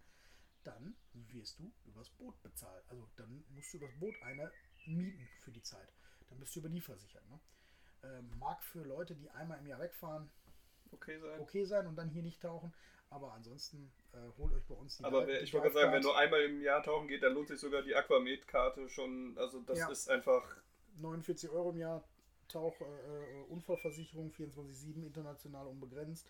dann 0.63 0.95
wirst 1.13 1.59
du 1.59 1.71
übers 1.85 2.09
Boot 2.09 2.41
bezahlt. 2.41 2.83
Also 2.89 3.07
dann 3.15 3.43
musst 3.49 3.73
du 3.73 3.77
übers 3.77 3.97
Boot 3.99 4.15
eine 4.21 4.51
mieten 4.85 5.27
für 5.41 5.51
die 5.51 5.61
Zeit. 5.61 5.93
Dann 6.29 6.39
bist 6.39 6.55
du 6.55 6.59
über 6.59 6.69
die 6.69 6.81
versichert. 6.81 7.27
Ne? 7.29 7.39
Ähm, 8.03 8.37
mag 8.37 8.63
für 8.63 8.83
Leute, 8.83 9.15
die 9.15 9.29
einmal 9.31 9.59
im 9.59 9.67
Jahr 9.67 9.79
wegfahren, 9.79 10.29
Okay 10.91 11.19
sein. 11.19 11.39
okay 11.39 11.65
sein 11.65 11.87
und 11.87 11.95
dann 11.95 12.09
hier 12.09 12.23
nicht 12.23 12.41
tauchen. 12.41 12.73
Aber 13.11 13.33
ansonsten 13.33 13.91
äh, 14.13 14.17
holt 14.37 14.53
euch 14.53 14.63
bei 14.65 14.75
uns 14.75 14.97
die 14.97 15.03
Aber 15.03 15.25
wer, 15.25 15.39
die 15.39 15.45
ich 15.45 15.53
wollte 15.53 15.69
gerade 15.69 15.81
sagen, 15.81 15.93
wenn 15.93 16.03
nur 16.03 16.17
einmal 16.17 16.41
im 16.43 16.61
Jahr 16.61 16.83
tauchen 16.83 17.07
geht, 17.07 17.23
dann 17.23 17.33
lohnt 17.33 17.47
sich 17.47 17.59
sogar 17.59 17.81
die 17.81 17.95
Aquamed-Karte 17.95 18.87
schon. 18.87 19.35
Also 19.37 19.61
das 19.61 19.79
Ja. 19.79 19.89
ist 19.89 20.09
einfach. 20.09 20.43
49 20.97 21.49
Euro 21.49 21.71
im 21.71 21.77
Jahr 21.77 22.03
Tauch, 22.47 22.79
äh, 22.81 22.83
äh, 22.85 23.43
Unfallversicherung, 23.49 24.31
24-7 24.31 25.03
international 25.05 25.67
unbegrenzt. 25.67 26.27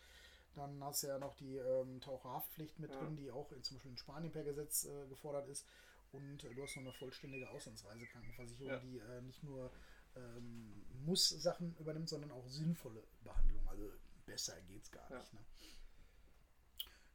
Dann 0.55 0.83
hast 0.83 1.03
du 1.03 1.07
ja 1.07 1.19
noch 1.19 1.35
die 1.35 1.57
ähm, 1.57 2.01
Taucherhaftpflicht 2.01 2.79
mit 2.79 2.91
Ja. 2.91 2.97
drin, 2.99 3.15
die 3.15 3.31
auch 3.31 3.51
in, 3.51 3.63
zum 3.63 3.77
Beispiel 3.77 3.91
in 3.91 3.97
Spanien 3.97 4.31
per 4.31 4.43
Gesetz 4.43 4.85
äh, 4.85 5.07
gefordert 5.07 5.47
ist. 5.47 5.65
Und 6.11 6.43
äh, 6.43 6.53
du 6.53 6.63
hast 6.63 6.75
noch 6.75 6.83
eine 6.83 6.91
vollständige 6.93 7.49
Auslandsreisekrankenversicherung, 7.49 8.71
Ja. 8.71 8.79
die 8.79 8.99
äh, 8.99 9.21
nicht 9.21 9.43
nur 9.43 9.71
ähm, 10.15 10.85
Muss-Sachen 11.05 11.75
übernimmt, 11.79 12.09
sondern 12.09 12.31
auch 12.31 12.47
sinnvolle 12.47 13.03
Behandlung. 13.23 13.67
Also 13.69 13.91
besser 14.29 14.61
geht's 14.61 14.91
gar 14.91 15.09
Ja. 15.11 15.17
nicht. 15.19 15.33
Ne? 15.33 15.39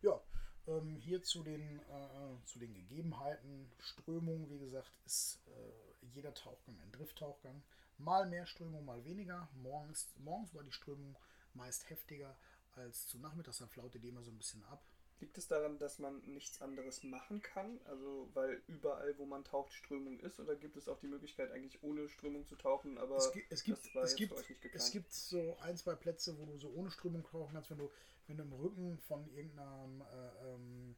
Ja, 0.02 0.20
ähm, 0.66 0.96
hier 0.96 1.22
zu 1.22 1.42
den, 1.42 1.78
äh, 1.80 2.44
zu 2.44 2.58
den 2.58 2.74
Gegebenheiten, 2.74 3.70
Strömung, 3.78 4.50
wie 4.50 4.58
gesagt, 4.58 4.92
ist 5.06 5.40
äh, 5.46 6.06
jeder 6.14 6.34
Tauchgang 6.34 6.78
ein 6.80 6.92
Drifttauchgang. 6.92 7.62
Mal 7.96 8.26
mehr 8.26 8.46
Strömung, 8.46 8.84
mal 8.84 9.04
weniger. 9.04 9.48
Morgens, 9.54 10.12
morgens 10.16 10.52
war 10.54 10.64
die 10.64 10.72
Strömung 10.72 11.16
meist 11.54 11.88
heftiger 11.88 12.36
als 12.72 13.06
zu 13.06 13.18
Nachmittags, 13.18 13.58
dann 13.58 13.68
flaute 13.68 14.00
die 14.00 14.08
immer 14.08 14.22
so 14.24 14.32
ein 14.32 14.38
bisschen 14.38 14.64
ab. 14.64 14.84
Liegt 15.24 15.38
es 15.38 15.48
daran, 15.48 15.78
dass 15.78 15.98
man 15.98 16.20
nichts 16.34 16.60
anderes 16.60 17.02
machen 17.02 17.40
kann? 17.40 17.80
Also, 17.86 18.28
weil 18.34 18.60
überall, 18.66 19.16
wo 19.16 19.24
man 19.24 19.42
taucht, 19.42 19.72
Strömung 19.72 20.20
ist? 20.20 20.38
Oder 20.38 20.54
gibt 20.54 20.76
es 20.76 20.86
auch 20.86 20.98
die 20.98 21.06
Möglichkeit, 21.06 21.50
eigentlich 21.50 21.82
ohne 21.82 22.10
Strömung 22.10 22.46
zu 22.46 22.56
tauchen? 22.56 22.98
Aber 22.98 23.16
Es, 23.16 23.32
gi- 23.32 23.44
es 23.48 23.64
gibt, 23.64 23.78
es, 24.02 24.16
gibt, 24.16 24.32
es 24.74 24.90
gibt 24.90 25.12
so 25.12 25.56
ein, 25.60 25.76
zwei 25.78 25.94
Plätze, 25.94 26.38
wo 26.38 26.44
du 26.44 26.58
so 26.58 26.68
ohne 26.70 26.90
Strömung 26.90 27.24
tauchen 27.24 27.54
kannst, 27.54 27.70
wenn 27.70 27.78
du, 27.78 27.90
wenn 28.26 28.36
du 28.36 28.42
im 28.42 28.52
Rücken 28.52 28.98
von 28.98 29.26
irgendeinem 29.34 30.02
äh, 30.02 30.52
ähm, 30.54 30.96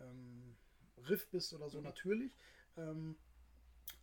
ähm, 0.00 0.56
Riff 1.08 1.28
bist 1.30 1.54
oder 1.54 1.70
so, 1.70 1.78
Mhm. 1.78 1.84
natürlich. 1.84 2.32
Ähm, 2.76 3.16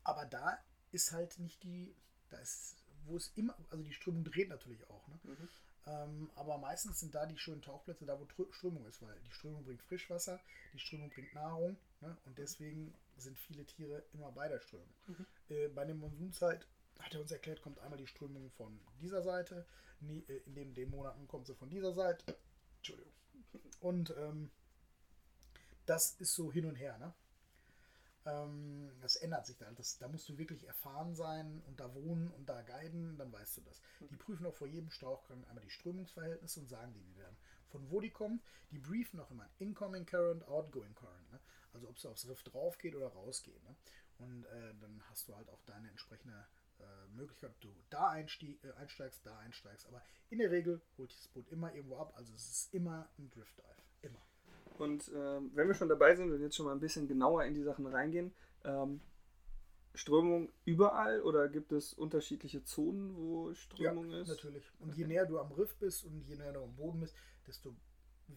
aber 0.04 0.26
da 0.26 0.58
ist 0.92 1.12
halt 1.12 1.40
nicht 1.40 1.64
die, 1.64 1.96
da 2.30 2.38
ist, 2.40 2.76
wo 3.06 3.18
es 3.18 3.32
immer, 3.36 3.56
also 3.70 3.84
die 3.84 3.94
Strömung 3.94 4.24
dreht 4.24 4.50
natürlich 4.50 4.90
auch, 4.90 5.08
ne? 5.10 5.20
Mhm. 5.24 5.50
Ähm, 5.90 6.30
aber 6.36 6.58
meistens 6.60 7.00
sind 7.00 7.16
da 7.16 7.26
die 7.26 7.38
schönen 7.38 7.62
Tauchplätze, 7.64 8.06
da 8.06 8.20
wo 8.20 8.24
Trö- 8.26 8.52
Strömung 8.54 8.86
ist, 8.86 9.02
weil 9.02 9.20
die 9.22 9.32
Strömung 9.32 9.64
bringt 9.64 9.82
Frischwasser, 9.82 10.40
die 10.74 10.80
Strömung 10.80 11.10
bringt 11.10 11.34
Nahrung 11.34 11.78
ne? 12.02 12.16
und 12.26 12.38
deswegen 12.38 12.94
sind 13.18 13.40
viele 13.40 13.66
Tiere 13.66 14.04
immer 14.14 14.32
bei 14.32 14.48
der 14.48 14.60
Strömung. 14.60 14.94
Äh, 15.50 15.68
bei 15.70 15.86
der 15.86 15.96
Monsunzeit 15.96 16.68
hat 17.00 17.14
er 17.16 17.22
uns 17.22 17.32
erklärt, 17.32 17.62
kommt 17.62 17.80
einmal 17.80 17.98
die 17.98 18.06
Strömung 18.08 18.52
von 18.52 18.80
dieser 19.02 19.24
Seite, 19.24 19.66
nie, 20.00 20.24
äh, 20.28 20.42
in 20.46 20.54
den, 20.54 20.74
den 20.76 20.90
Monaten 20.92 21.28
kommt 21.28 21.48
sie 21.48 21.56
von 21.56 21.70
dieser 21.72 21.94
Seite. 21.94 22.38
Entschuldigung. 22.78 23.14
Und 23.80 24.14
ähm, 24.18 24.52
das 25.88 26.12
ist 26.20 26.36
so 26.36 26.52
hin 26.52 26.66
und 26.66 26.76
her, 26.76 26.98
ne? 27.00 27.14
Ähm, 28.30 28.92
das 29.02 29.16
ändert 29.16 29.46
sich 29.46 29.58
dann. 29.58 29.76
Das, 29.76 29.98
da 29.98 30.08
musst 30.08 30.28
du 30.30 30.38
wirklich 30.38 30.68
erfahren 30.68 31.16
sein 31.16 31.62
und 31.68 31.80
da 31.80 31.94
wohnen 31.94 32.32
und 32.32 32.48
da 32.48 32.62
guiden, 32.62 33.18
dann 33.18 33.32
weißt 33.32 33.58
du 33.58 33.62
das. 33.62 33.82
Die 34.00 34.16
prüfen 34.16 34.46
auch 34.46 34.56
vor 34.56 34.68
jedem 34.68 34.90
Stauchgang 34.92 35.44
einmal 35.46 35.64
die 35.64 35.70
Strömungsverhältnisse 35.70 36.60
und 36.60 36.68
sagen 36.68 36.94
dir, 36.94 37.06
wie 37.06 37.18
werden. 37.18 37.38
Von 37.70 37.90
wo 37.92 38.00
die 38.00 38.10
kommt, 38.10 38.44
die 38.72 38.80
briefen 38.80 39.20
auch 39.20 39.30
immer 39.32 39.48
Incoming 39.60 40.06
Current, 40.06 40.44
Outgoing 40.48 40.96
Current. 40.96 41.32
Ne? 41.32 41.40
Also 41.74 41.88
ob 41.88 41.98
es 41.98 42.06
aufs 42.06 42.28
Riff 42.28 42.44
drauf 42.44 42.78
geht 42.78 42.96
oder 42.96 43.08
rausgeht. 43.08 43.64
Ne? 43.64 43.76
Und 44.18 44.46
äh, 44.46 44.74
dann 44.80 45.02
hast 45.10 45.28
du 45.28 45.36
halt 45.36 45.50
auch 45.50 45.62
deine 45.64 45.90
entsprechende 45.90 46.46
äh, 46.80 47.08
Möglichkeit, 47.16 47.52
ob 47.52 47.62
du 47.62 47.76
da 47.90 48.10
einstieg, 48.10 48.64
äh, 48.64 48.72
einsteigst, 48.74 49.26
da 49.26 49.38
einsteigst. 49.40 49.88
Aber 49.88 50.04
in 50.30 50.40
der 50.40 50.52
Regel 50.52 50.82
holt 50.98 51.12
das 51.12 51.28
Boot 51.30 51.48
immer 51.50 51.74
irgendwo 51.74 51.98
ab. 51.98 52.14
Also 52.16 52.34
es 52.34 52.50
ist 52.50 52.74
immer 52.74 53.10
ein 53.18 53.30
Drift 53.30 53.58
Dive. 53.58 53.84
Immer. 54.02 54.22
Und 54.80 55.12
ähm, 55.14 55.52
wenn 55.54 55.68
wir 55.68 55.76
schon 55.76 55.90
dabei 55.90 56.16
sind 56.16 56.32
und 56.32 56.42
jetzt 56.42 56.56
schon 56.56 56.66
mal 56.66 56.72
ein 56.72 56.80
bisschen 56.80 57.08
genauer 57.08 57.44
in 57.44 57.54
die 57.54 57.64
Sachen 57.64 57.86
reingehen, 57.86 58.34
ähm, 58.64 59.02
Strömung 59.94 60.50
überall 60.66 61.22
oder 61.22 61.50
gibt 61.50 61.72
es 61.72 61.94
unterschiedliche 61.94 62.64
Zonen, 62.64 63.16
wo 63.18 63.54
Strömung 63.54 64.10
ja, 64.12 64.22
ist? 64.22 64.30
natürlich. 64.30 64.64
Und 64.80 64.96
je 64.96 65.06
näher 65.06 65.26
du 65.26 65.40
am 65.40 65.52
Riff 65.52 65.76
bist 65.76 66.06
und 66.06 66.24
je 66.28 66.36
näher 66.36 66.54
du 66.54 66.64
am 66.64 66.76
Boden 66.76 67.02
bist, 67.02 67.16
desto 67.48 67.76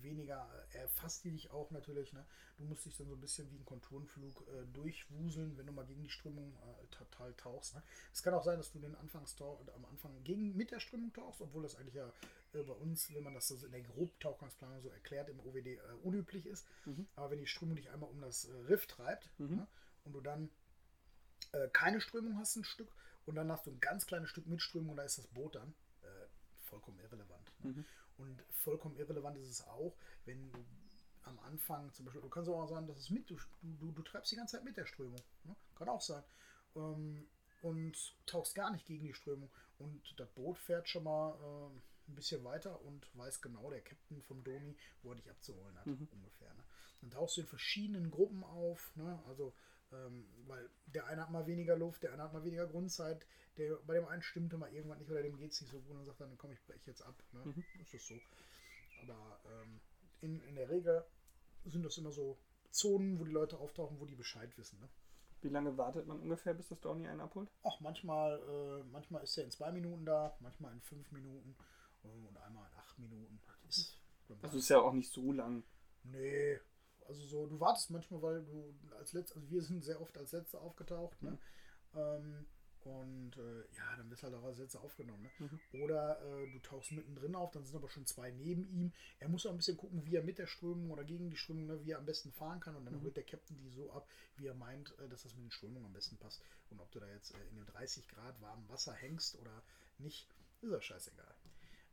weniger 0.00 0.48
äh, 0.72 0.78
erfasst 0.78 1.24
die 1.24 1.30
dich 1.30 1.50
auch 1.50 1.70
natürlich. 1.70 2.12
Ne? 2.12 2.24
Du 2.56 2.64
musst 2.64 2.84
dich 2.86 2.96
dann 2.96 3.08
so 3.08 3.14
ein 3.14 3.20
bisschen 3.20 3.50
wie 3.50 3.56
ein 3.56 3.64
Konturenflug 3.64 4.46
äh, 4.48 4.64
durchwuseln, 4.72 5.56
wenn 5.58 5.66
du 5.66 5.72
mal 5.72 5.84
gegen 5.84 6.02
die 6.02 6.10
Strömung 6.10 6.54
äh, 6.54 6.86
total 6.86 7.34
tauchst. 7.34 7.74
Ne? 7.74 7.82
Es 8.12 8.22
kann 8.22 8.34
auch 8.34 8.44
sein, 8.44 8.58
dass 8.58 8.72
du 8.72 8.78
den 8.78 8.94
Anfangstauch 8.94 9.60
am 9.74 9.84
Anfang 9.84 10.22
gegen 10.24 10.56
mit 10.56 10.70
der 10.70 10.80
Strömung 10.80 11.12
tauchst, 11.12 11.40
obwohl 11.40 11.62
das 11.62 11.76
eigentlich 11.76 11.94
ja 11.94 12.10
äh, 12.52 12.62
bei 12.62 12.72
uns, 12.72 13.12
wenn 13.12 13.22
man 13.22 13.34
das 13.34 13.48
so 13.48 13.56
in 13.64 13.72
der 13.72 13.82
Grobtauchgangsplanung 13.82 14.80
so 14.80 14.88
erklärt, 14.88 15.28
im 15.28 15.40
OWD 15.40 15.66
äh, 15.66 15.78
unüblich 16.02 16.46
ist. 16.46 16.66
Mhm. 16.86 17.06
Aber 17.16 17.30
wenn 17.30 17.38
die 17.38 17.46
Strömung 17.46 17.76
dich 17.76 17.90
einmal 17.90 18.10
um 18.10 18.20
das 18.20 18.48
Riff 18.68 18.86
treibt 18.86 19.28
Mhm. 19.38 19.56
ne? 19.56 19.66
und 20.04 20.12
du 20.12 20.20
dann 20.20 20.50
keine 21.72 22.00
Strömung 22.00 22.38
hast, 22.38 22.56
ein 22.56 22.64
Stück, 22.64 22.88
und 23.26 23.34
dann 23.34 23.50
hast 23.52 23.66
du 23.66 23.72
ein 23.72 23.80
ganz 23.80 24.06
kleines 24.06 24.30
Stück 24.30 24.46
mit 24.46 24.62
Strömung 24.62 24.90
und 24.90 24.96
da 24.96 25.02
ist 25.02 25.18
das 25.18 25.26
Boot 25.26 25.54
dann 25.56 25.74
vollkommen 26.72 26.98
irrelevant. 27.00 27.52
Ne? 27.60 27.70
Mhm. 27.70 27.84
Und 28.18 28.42
vollkommen 28.50 28.96
irrelevant 28.96 29.36
ist 29.38 29.48
es 29.48 29.66
auch, 29.66 29.94
wenn 30.24 30.50
du 30.52 30.64
am 31.24 31.38
Anfang 31.40 31.92
zum 31.92 32.04
Beispiel, 32.04 32.22
du 32.22 32.28
kannst 32.28 32.48
auch 32.50 32.66
sagen, 32.66 32.86
dass 32.86 32.98
es 32.98 33.10
mit, 33.10 33.28
du, 33.30 33.36
du, 33.62 33.92
du 33.92 34.02
treibst 34.02 34.32
die 34.32 34.36
ganze 34.36 34.56
Zeit 34.56 34.64
mit 34.64 34.76
der 34.76 34.86
Strömung. 34.86 35.20
Ne? 35.44 35.54
Kann 35.76 35.88
auch 35.88 36.00
sein. 36.00 36.22
Ähm, 36.76 37.26
und 37.62 38.14
tauchst 38.26 38.54
gar 38.56 38.70
nicht 38.72 38.86
gegen 38.86 39.06
die 39.06 39.14
Strömung. 39.14 39.50
Und 39.78 40.02
das 40.18 40.28
Boot 40.30 40.58
fährt 40.58 40.88
schon 40.88 41.04
mal 41.04 41.34
äh, 41.34 42.10
ein 42.10 42.14
bisschen 42.16 42.42
weiter 42.44 42.80
und 42.82 43.06
weiß 43.16 43.40
genau, 43.40 43.70
der 43.70 43.80
Captain 43.80 44.20
vom 44.22 44.42
Doni, 44.42 44.76
wo 45.02 45.10
er 45.10 45.16
dich 45.16 45.30
abzuholen 45.30 45.78
hat, 45.78 45.86
Mhm. 45.86 46.08
ungefähr. 46.12 46.52
Ne? 46.54 46.64
Dann 47.00 47.10
tauchst 47.10 47.36
du 47.36 47.40
in 47.42 47.46
verschiedenen 47.46 48.10
Gruppen 48.10 48.42
auf. 48.44 48.90
Ne? 48.96 49.22
Also, 49.28 49.54
ähm, 49.92 50.26
weil 50.46 50.68
der 50.86 51.06
eine 51.06 51.22
hat 51.22 51.30
mal 51.30 51.46
weniger 51.46 51.76
Luft, 51.76 52.02
der 52.02 52.12
andere 52.12 52.26
hat 52.28 52.34
mal 52.34 52.44
weniger 52.44 52.66
Grundzeit. 52.66 53.26
Der, 53.56 53.76
bei 53.86 53.94
dem 53.94 54.06
einen 54.06 54.22
stimmte 54.22 54.56
mal 54.56 54.72
irgendwann 54.72 54.98
nicht 54.98 55.10
oder 55.10 55.22
dem 55.22 55.36
geht 55.36 55.52
es 55.52 55.60
nicht 55.60 55.70
so 55.70 55.80
gut 55.80 55.96
und 55.96 56.04
sagt 56.06 56.20
dann, 56.20 56.36
komm, 56.38 56.52
ich 56.52 56.64
breche 56.64 56.90
jetzt 56.90 57.02
ab. 57.02 57.14
Ne? 57.32 57.40
Mhm. 57.44 57.64
Das 57.78 57.94
ist 57.94 58.06
so. 58.06 58.14
Aber 59.02 59.40
ähm, 59.46 59.80
in, 60.20 60.40
in 60.42 60.54
der 60.54 60.68
Regel 60.70 61.04
sind 61.64 61.84
das 61.84 61.98
immer 61.98 62.12
so 62.12 62.38
Zonen, 62.70 63.18
wo 63.18 63.24
die 63.24 63.32
Leute 63.32 63.58
auftauchen, 63.58 64.00
wo 64.00 64.06
die 64.06 64.14
Bescheid 64.14 64.56
wissen. 64.56 64.80
Ne? 64.80 64.88
Wie 65.42 65.48
lange 65.48 65.76
wartet 65.76 66.06
man 66.06 66.20
ungefähr, 66.20 66.54
bis 66.54 66.68
das 66.68 66.80
Downy 66.80 67.06
einen 67.08 67.20
abholt? 67.20 67.50
Ach, 67.64 67.80
manchmal, 67.80 68.38
äh, 68.38 68.84
manchmal 68.90 69.22
ist 69.24 69.36
er 69.36 69.44
in 69.44 69.50
zwei 69.50 69.72
Minuten 69.72 70.06
da, 70.06 70.36
manchmal 70.40 70.72
in 70.72 70.80
fünf 70.80 71.10
Minuten 71.10 71.56
äh, 72.04 72.08
und 72.08 72.36
einmal 72.38 72.66
in 72.70 72.78
acht 72.78 72.98
Minuten. 72.98 73.40
Das 73.66 73.76
ist, 73.76 73.98
Also 74.40 74.58
ist 74.58 74.68
ja 74.68 74.80
auch 74.80 74.92
nicht 74.92 75.10
so 75.12 75.32
lang. 75.32 75.64
nee, 76.04 76.58
also 77.08 77.22
so, 77.26 77.46
du 77.46 77.60
wartest 77.60 77.90
manchmal, 77.90 78.22
weil 78.22 78.42
du 78.44 78.74
als 78.98 79.12
letzter, 79.12 79.36
also 79.36 79.50
wir 79.50 79.62
sind 79.62 79.84
sehr 79.84 80.00
oft 80.00 80.16
als 80.18 80.32
Letzte 80.32 80.60
aufgetaucht, 80.60 81.20
ne? 81.22 81.38
Ähm, 81.94 82.46
und 82.84 83.36
äh, 83.36 83.60
ja, 83.76 83.96
dann 83.96 84.10
wirst 84.10 84.22
du 84.22 84.26
halt 84.26 84.34
auch 84.34 84.42
als 84.44 84.58
Letzter 84.58 84.80
aufgenommen. 84.80 85.22
Ne? 85.22 85.30
Mhm. 85.72 85.82
Oder 85.82 86.20
äh, 86.20 86.50
du 86.50 86.58
tauchst 86.58 86.90
mittendrin 86.90 87.36
auf, 87.36 87.52
dann 87.52 87.64
sind 87.64 87.76
aber 87.76 87.88
schon 87.88 88.06
zwei 88.06 88.32
neben 88.32 88.66
ihm. 88.66 88.92
Er 89.20 89.28
muss 89.28 89.46
auch 89.46 89.52
ein 89.52 89.56
bisschen 89.56 89.76
gucken, 89.76 90.04
wie 90.04 90.16
er 90.16 90.24
mit 90.24 90.38
der 90.38 90.48
Strömung 90.48 90.90
oder 90.90 91.04
gegen 91.04 91.30
die 91.30 91.36
Strömung, 91.36 91.66
ne, 91.66 91.84
wie 91.84 91.92
er 91.92 91.98
am 91.98 92.06
besten 92.06 92.32
fahren 92.32 92.58
kann. 92.58 92.74
Und 92.74 92.84
dann 92.84 92.94
Mhm. 92.94 93.04
holt 93.04 93.16
der 93.16 93.22
Captain 93.22 93.56
die 93.56 93.68
so 93.70 93.92
ab, 93.92 94.08
wie 94.36 94.48
er 94.48 94.54
meint, 94.54 94.98
äh, 94.98 95.08
dass 95.08 95.22
das 95.22 95.34
mit 95.36 95.44
den 95.44 95.50
Strömungen 95.52 95.86
am 95.86 95.92
besten 95.92 96.16
passt. 96.18 96.42
Und 96.70 96.80
ob 96.80 96.90
du 96.90 96.98
da 96.98 97.06
jetzt 97.06 97.32
äh, 97.34 97.48
in 97.50 97.54
dem 97.56 97.66
30 97.66 98.08
Grad 98.08 98.40
warmen 98.40 98.68
Wasser 98.68 98.94
hängst 98.94 99.38
oder 99.38 99.62
nicht, 99.98 100.28
ist 100.60 100.72
ja 100.72 100.80
scheißegal. 100.80 101.34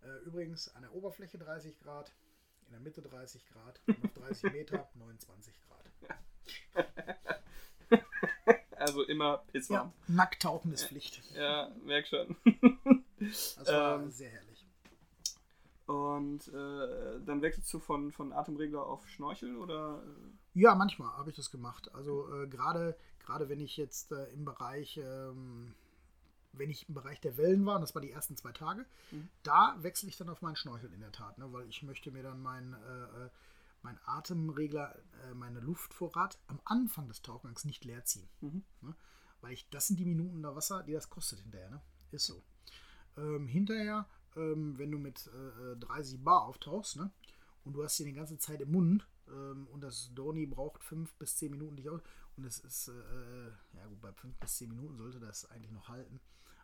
Äh, 0.02 0.18
übrigens 0.26 0.70
an 0.70 0.82
der 0.82 0.96
Oberfläche 0.96 1.38
30 1.38 1.78
Grad, 1.78 2.12
in 2.70 2.74
der 2.74 2.82
Mitte 2.82 3.02
30 3.02 3.46
Grad 3.48 3.82
und 3.88 4.06
auf 4.06 4.14
30 4.14 4.44
Meter 4.54 4.90
29 4.96 5.54
Grad. 5.68 6.86
Also 8.78 9.04
immer 9.04 9.40
pisswarm. 9.52 9.92
Ja, 10.08 10.14
nackt 10.16 10.42
tauchen 10.42 10.72
ist 10.72 10.86
Pflicht. 10.88 11.22
Ja, 11.36 11.70
merk 11.84 12.08
schon. 12.08 12.36
Das 13.20 13.68
war 13.68 14.00
Ähm, 14.02 14.10
sehr 14.10 14.30
herrlich. 14.30 14.66
Und 15.86 16.48
äh, 16.48 17.20
dann 17.26 17.42
wechselst 17.42 17.74
du 17.74 17.80
von, 17.80 18.12
von 18.14 18.32
Atemregler 18.32 18.86
auf 18.86 19.06
Schnorchel 19.10 19.58
oder? 19.58 20.02
äh, 20.06 20.60
Ja, 20.60 20.76
manchmal 20.76 21.12
habe 21.18 21.30
ich 21.30 21.36
das 21.36 21.52
gemacht. 21.52 21.94
Also 21.94 22.32
äh, 22.44 22.48
gerade 22.48 22.96
gerade 23.20 23.50
wenn 23.50 23.60
ich 23.60 23.76
jetzt 23.76 24.12
äh, 24.14 24.26
im 24.32 24.46
Bereich 24.46 24.98
ähm, 24.98 25.74
wenn 26.52 26.70
ich 26.70 26.88
im 26.88 26.96
Bereich 26.96 27.22
der 27.22 27.38
Wellen 27.38 27.66
war, 27.66 27.76
und 27.76 27.82
das 27.82 27.96
war 27.96 28.02
die 28.02 28.12
ersten 28.12 28.36
zwei 28.38 28.52
Tage, 28.52 28.86
Mhm. 29.12 29.30
da 29.44 29.76
wechsle 29.82 30.10
ich 30.10 30.18
dann 30.18 30.30
auf 30.30 30.42
meinen 30.42 30.56
Schnorchel 30.56 30.94
in 30.94 31.02
der 31.02 31.12
Tat, 31.12 31.38
ne, 31.38 31.52
weil 31.52 31.68
ich 31.70 31.84
möchte 31.84 32.12
mir 32.12 32.24
dann 32.24 32.42
meinen 32.42 32.74
äh, 32.74 33.26
äh, 33.26 33.30
mein 33.82 34.00
Atemregler, 34.06 34.96
äh, 35.24 35.34
meine 35.34 35.60
Luftvorrat 35.62 36.38
am 36.48 36.60
Anfang 36.66 37.08
des 37.08 37.22
Tauchgangs 37.22 37.64
nicht 37.66 37.86
leer 37.86 38.04
ziehen. 38.06 38.28
Mhm. 38.42 38.64
Ne? 38.82 38.96
Weil 39.42 39.54
ich, 39.54 39.70
das 39.70 39.88
sind 39.88 40.00
die 40.00 40.06
Minuten 40.06 40.42
da 40.42 40.54
Wasser, 40.56 40.84
die 40.84 40.92
das 40.92 41.10
kostet 41.10 41.40
hinterher. 41.40 41.70
Ne? 41.70 41.82
Ist 42.12 42.26
so. 42.26 42.44
Ähm, 43.16 43.48
hinterher, 43.48 44.06
ähm, 44.36 44.78
wenn 44.78 44.92
du 44.92 44.98
mit 44.98 45.28
äh, 45.28 45.72
äh, 45.72 45.78
30 45.78 46.24
Bar 46.24 46.44
auftauchst, 46.44 46.98
ne? 46.98 47.12
und 47.64 47.74
du 47.74 47.84
hast 47.84 47.96
sie 47.98 48.04
die 48.06 48.14
ganze 48.14 48.38
Zeit 48.38 48.60
im 48.62 48.72
Mund, 48.72 49.08
ähm, 49.32 49.68
und 49.68 49.82
das 49.82 50.12
Doni 50.14 50.46
braucht 50.46 50.84
5 50.84 51.14
bis 51.16 51.38
10 51.38 51.52
Minuten 51.52 51.76
dich 51.76 51.90
aus, 51.90 52.02
und 52.38 52.46
es 52.46 52.60
ist, 52.60 52.88
äh, 52.88 53.78
ja 53.78 53.86
gut, 53.88 54.00
bei 54.02 54.14
5 54.14 54.38
bis 54.38 54.58
10 54.58 54.70
Minuten 54.70 54.98
sollte 54.98 55.20
das 55.20 55.50
eigentlich 55.52 55.72
noch 55.72 55.90
halten. 55.90 56.20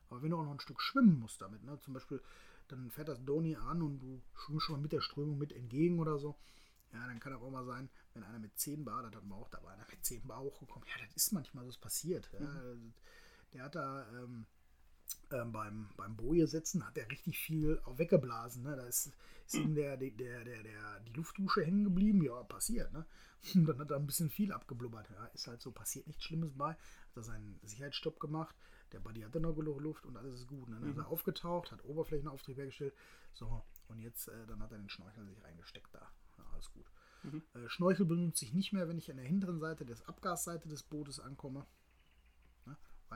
Aber 0.10 0.22
wenn 0.22 0.32
du 0.32 0.38
auch 0.38 0.44
noch 0.44 0.54
ein 0.54 0.60
Stück 0.60 0.82
schwimmen 0.82 1.20
musst 1.20 1.42
damit, 1.42 1.64
ne? 1.64 1.80
zum 1.80 1.94
Beispiel, 1.94 2.22
dann 2.68 2.92
fährt 2.92 3.10
das 3.10 3.24
Doni 3.24 3.56
an 3.56 3.82
und 3.82 4.00
du 4.00 4.22
schwimmst 4.34 4.66
schon 4.66 4.76
mal 4.78 4.82
mit 4.82 4.92
der 4.92 5.02
Strömung 5.02 5.38
mit 5.38 5.52
entgegen 5.52 6.00
oder 6.00 6.18
so, 6.18 6.36
ja, 6.94 7.06
dann 7.08 7.20
kann 7.20 7.34
auch 7.34 7.50
mal 7.50 7.66
sein, 7.66 7.90
wenn 8.14 8.24
einer 8.24 8.40
mit 8.40 8.58
10 8.58 8.86
Bar, 8.86 9.04
das 9.04 9.16
hatten 9.16 9.28
wir 9.28 9.36
auch, 9.36 9.50
da 9.50 9.62
war 9.64 9.74
einer 9.74 9.86
mit 9.90 10.06
10 10.06 10.26
Bar 10.28 10.40
hochgekommen. 10.40 10.88
Ja, 10.88 11.06
das 11.06 11.16
ist 11.16 11.34
manchmal 11.34 11.66
so 11.66 11.72
das 11.72 11.78
passiert. 11.78 12.30
Ja. 12.32 12.40
Der 13.54 13.64
hat 13.64 13.76
da 13.76 14.08
ähm, 14.14 14.46
ähm, 15.32 15.52
beim, 15.52 15.90
beim 15.98 16.16
Boje 16.16 16.48
setzen, 16.48 16.86
hat 16.86 16.98
er 16.98 17.10
richtig 17.10 17.40
viel 17.40 17.80
auch 17.86 17.98
weggeblasen. 17.98 18.64
Ne? 18.64 18.76
Da 18.76 18.84
ist, 18.84 19.12
ist 19.46 19.56
ihm 19.56 19.76
der, 19.76 19.98
der, 19.98 20.12
der, 20.12 20.44
der, 20.44 20.64
der, 20.64 21.00
die 21.02 21.14
Luftdusche 21.14 21.64
hängen 21.64 21.84
geblieben. 21.84 22.24
Ja, 22.24 22.44
passiert. 22.44 22.92
Ne? 22.94 23.06
Und 23.54 23.66
dann 23.68 23.80
hat 23.80 23.92
er 23.92 23.98
ein 23.98 24.08
bisschen 24.08 24.30
viel 24.30 24.52
abgeblubbert. 24.52 25.10
Ja, 25.12 25.26
ist 25.28 25.48
halt 25.48 25.62
so, 25.62 25.72
passiert 25.72 26.08
nichts 26.08 26.24
Schlimmes 26.24 26.54
bei. 26.54 26.72
Hat 26.72 27.18
er 27.18 27.24
seinen 27.24 27.60
Sicherheitsstopp 27.64 28.20
gemacht. 28.20 28.56
Der 28.92 29.00
Buddy 29.00 29.22
hatte 29.22 29.40
noch 29.40 29.56
genug 29.56 29.82
Luft 29.82 30.06
und 30.06 30.16
alles 30.16 30.36
ist 30.36 30.48
gut. 30.48 30.70
Ne? 30.70 30.80
Dann 30.80 30.90
ist 30.90 30.98
er 30.98 31.08
aufgetaucht, 31.08 31.72
hat 31.72 31.84
Oberflächenauftrieb 31.84 32.58
hergestellt. 32.58 32.94
So, 33.34 33.64
und 33.88 34.00
jetzt, 34.00 34.28
äh, 34.28 34.46
dann 34.48 34.62
hat 34.62 34.72
er 34.72 34.78
den 34.78 34.90
Schnorchel 34.90 35.26
sich 35.26 35.44
reingesteckt 35.44 35.94
da. 35.94 36.08
Ja, 36.38 36.46
alles 36.54 36.72
gut. 36.72 36.86
Äh, 37.54 37.68
Schnorchel 37.68 38.06
benutze 38.06 38.46
ich 38.46 38.54
nicht 38.54 38.74
mehr, 38.74 38.88
wenn 38.88 38.98
ich 38.98 39.10
an 39.10 39.18
der 39.18 39.26
hinteren 39.26 39.60
Seite 39.60 39.86
des 39.86 40.08
Abgasseite 40.08 40.70
des 40.70 40.84
Bootes 40.84 41.20
ankomme. 41.20 41.66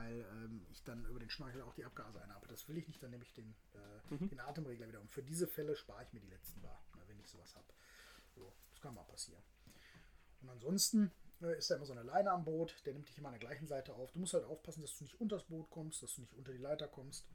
Weil 0.00 0.24
ähm, 0.32 0.66
ich 0.70 0.82
dann 0.84 1.04
über 1.04 1.18
den 1.18 1.28
Schnorchel 1.28 1.62
auch 1.62 1.74
die 1.74 1.84
Abgase 1.84 2.22
einhabe. 2.22 2.46
Das 2.48 2.68
will 2.68 2.78
ich 2.78 2.88
nicht, 2.88 3.02
dann 3.02 3.10
nehme 3.10 3.24
ich 3.24 3.34
den, 3.34 3.54
äh, 3.74 4.16
den 4.28 4.40
Atemregler 4.40 4.88
wieder 4.88 5.00
um. 5.00 5.08
Für 5.08 5.22
diese 5.22 5.46
Fälle 5.46 5.76
spare 5.76 6.02
ich 6.04 6.12
mir 6.12 6.20
die 6.20 6.30
letzten 6.30 6.60
Bar, 6.62 6.82
ne, 6.96 7.02
wenn 7.06 7.18
ich 7.20 7.28
sowas 7.28 7.54
habe. 7.54 7.66
So, 8.34 8.52
das 8.70 8.80
kann 8.80 8.94
mal 8.94 9.04
passieren. 9.04 9.42
Und 10.40 10.48
ansonsten 10.48 11.12
äh, 11.42 11.58
ist 11.58 11.70
da 11.70 11.76
immer 11.76 11.84
so 11.84 11.92
eine 11.92 12.02
Leine 12.02 12.30
am 12.30 12.44
Boot, 12.44 12.74
der 12.86 12.94
nimmt 12.94 13.08
dich 13.08 13.18
immer 13.18 13.28
an 13.28 13.34
der 13.38 13.46
gleichen 13.46 13.66
Seite 13.66 13.92
auf. 13.94 14.10
Du 14.12 14.20
musst 14.20 14.32
halt 14.32 14.44
aufpassen, 14.44 14.80
dass 14.80 14.96
du 14.96 15.04
nicht 15.04 15.20
unter 15.20 15.36
das 15.36 15.44
Boot 15.44 15.68
kommst, 15.68 16.02
dass 16.02 16.14
du 16.14 16.22
nicht 16.22 16.34
unter 16.34 16.52
die 16.52 16.58
Leiter 16.58 16.88
kommst. 16.88 17.26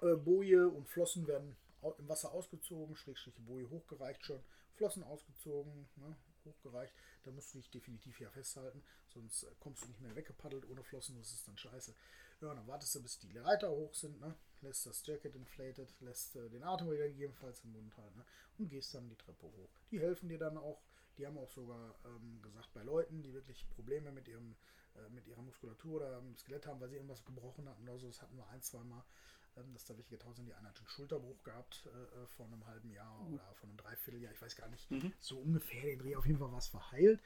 Äh, 0.00 0.16
Boje 0.16 0.68
und 0.68 0.88
Flossen 0.88 1.26
werden 1.26 1.56
im 1.98 2.08
Wasser 2.08 2.32
ausgezogen, 2.32 2.96
Schrägstrich 2.96 3.34
die 3.34 3.42
Boje 3.42 3.68
hochgereicht 3.68 4.24
schon, 4.24 4.42
Flossen 4.74 5.02
ausgezogen, 5.04 5.88
ne, 5.96 6.16
hochgereicht. 6.44 6.94
Da 7.28 7.34
musst 7.34 7.52
du 7.52 7.58
dich 7.58 7.70
definitiv 7.70 8.16
hier 8.16 8.30
festhalten, 8.30 8.82
sonst 9.08 9.42
äh, 9.42 9.50
kommst 9.60 9.84
du 9.84 9.88
nicht 9.88 10.00
mehr 10.00 10.16
weggepaddelt 10.16 10.66
ohne 10.66 10.82
Flossen, 10.82 11.14
das 11.18 11.30
ist 11.30 11.46
dann 11.46 11.58
scheiße. 11.58 11.94
Ja, 12.40 12.54
dann 12.54 12.66
wartest 12.66 12.94
du, 12.94 13.02
bis 13.02 13.18
die 13.18 13.30
Leiter 13.32 13.70
hoch 13.70 13.92
sind, 13.94 14.18
ne, 14.18 14.34
lässt 14.62 14.86
das 14.86 15.06
Jacket 15.06 15.36
inflated, 15.36 15.94
lässt 16.00 16.36
äh, 16.36 16.48
den 16.48 16.62
Atemregler 16.62 17.08
gegebenenfalls 17.08 17.62
im 17.64 17.72
Mund 17.72 17.94
halten 17.98 18.16
ne, 18.16 18.24
und 18.56 18.70
gehst 18.70 18.94
dann 18.94 19.10
die 19.10 19.16
Treppe 19.16 19.44
hoch. 19.44 19.68
Die 19.90 20.00
helfen 20.00 20.30
dir 20.30 20.38
dann 20.38 20.56
auch, 20.56 20.80
die 21.18 21.26
haben 21.26 21.36
auch 21.36 21.50
sogar 21.50 21.94
ähm, 22.06 22.40
gesagt, 22.40 22.72
bei 22.72 22.82
Leuten, 22.82 23.22
die 23.22 23.34
wirklich 23.34 23.68
Probleme 23.68 24.10
mit 24.10 24.26
ihrem 24.26 24.56
äh, 24.94 25.10
mit 25.10 25.26
ihrer 25.26 25.42
Muskulatur 25.42 25.96
oder 25.96 26.22
Skelett 26.38 26.66
haben, 26.66 26.80
weil 26.80 26.88
sie 26.88 26.96
irgendwas 26.96 27.26
gebrochen 27.26 27.68
hatten 27.68 27.82
oder 27.82 27.98
so, 27.98 28.06
das 28.06 28.22
hatten 28.22 28.38
wir 28.38 28.48
ein, 28.48 28.62
zwei 28.62 28.82
Mal, 28.84 29.04
ähm, 29.58 29.72
dass 29.74 29.84
da 29.84 29.96
welche 29.96 30.10
getaucht 30.10 30.36
sind. 30.36 30.46
Die 30.46 30.54
eine 30.54 30.68
hat 30.68 30.78
einen 30.78 30.88
Schulterbruch 30.88 31.42
gehabt 31.42 31.84
äh, 31.86 32.22
äh, 32.22 32.26
vor 32.28 32.46
einem 32.46 32.64
halben 32.66 32.90
Jahr 32.90 33.18
Mhm. 33.24 33.34
oder 33.34 33.54
vor 33.54 33.68
einem 33.68 33.76
Dreivierteljahr, 33.78 34.32
ich 34.32 34.40
weiß 34.42 34.56
gar 34.56 34.68
nicht. 34.68 34.90
Mhm. 34.90 35.12
So 35.20 35.38
ungefähr 35.38 35.82
den 35.82 35.98
Dreh. 35.98 36.16
Auf 36.16 36.26
jeden 36.26 36.38
Fall 36.38 36.50
war 36.52 36.58
es 36.58 36.68
verheilt. 36.68 37.20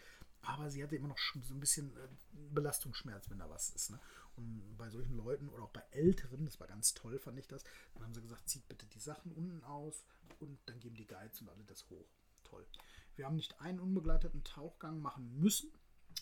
Aber 0.45 0.71
sie 0.71 0.83
hatte 0.83 0.97
immer 0.97 1.07
noch 1.09 1.19
so 1.19 1.55
ein 1.55 1.61
bisschen 1.61 1.97
äh, 1.97 2.09
Belastungsschmerz, 2.53 3.31
wenn 3.31 3.39
da 3.39 3.49
was 3.49 3.71
ist. 3.71 3.91
Ne? 3.91 4.01
Und 4.35 4.77
bei 4.77 4.91
solchen 4.91 5.17
Leuten 5.17 5.49
oder 5.49 5.63
auch 5.65 5.71
bei 5.71 5.85
Älteren, 5.93 6.45
das 6.45 6.59
war 6.59 6.67
ganz 6.67 6.95
toll, 6.95 7.19
fand 7.21 7.39
ich 7.39 7.47
das, 7.47 7.63
dann 7.95 8.03
haben 8.03 8.15
sie 8.15 8.23
gesagt, 8.23 8.49
zieht 8.49 8.69
bitte 8.69 8.87
die 8.87 8.99
Sachen 8.99 9.31
unten 9.33 9.63
aus 9.63 10.05
und 10.41 10.59
dann 10.67 10.81
geben 10.81 10.97
die 10.97 11.07
Guides 11.07 11.41
und 11.43 11.49
alle 11.49 11.63
das 11.65 11.89
hoch. 11.91 12.09
Toll. 12.43 12.67
Wir 13.15 13.27
haben 13.27 13.37
nicht 13.37 13.61
einen 13.61 13.79
unbegleiteten 13.79 14.43
Tauchgang 14.43 14.99
machen 15.01 15.39
müssen. 15.39 15.71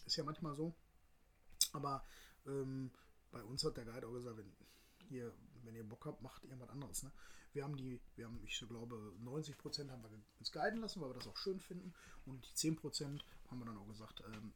Ist 0.05 0.17
ja 0.17 0.25
manchmal 0.25 0.55
so. 0.55 0.75
Aber 1.73 2.05
ähm, 2.47 2.91
bei 3.31 3.43
uns 3.43 3.65
hat 3.65 3.77
der 3.79 3.85
Guide 3.87 4.07
auch 4.07 4.13
gesagt, 4.13 4.37
wenn, 4.37 4.53
hier, 5.11 5.33
wenn 5.65 5.75
ihr 5.75 5.85
Bock 5.85 6.07
habt, 6.07 6.23
macht 6.23 6.45
irgendwas 6.45 6.71
anderes. 6.71 7.03
Ne? 7.03 7.13
Wir 7.53 7.65
haben 7.65 7.77
die, 7.77 8.01
wir 8.17 8.27
haben, 8.27 8.41
ich 8.45 8.57
so 8.57 8.67
glaube, 8.67 9.13
90 9.19 9.59
Prozent 9.59 9.91
haben 9.91 10.03
wir 10.03 10.11
uns 10.39 10.53
guiden 10.53 10.81
lassen, 10.81 11.01
weil 11.01 11.11
wir 11.11 11.15
das 11.15 11.27
auch 11.27 11.37
schön 11.37 11.61
finden. 11.61 11.93
Und 12.25 12.47
die 12.49 12.55
10 12.55 12.77
Prozent 12.77 13.25
haben 13.51 13.59
wir 13.59 13.67
dann 13.67 13.79
auch 13.79 13.89
gesagt, 13.89 14.23
ähm, 14.27 14.53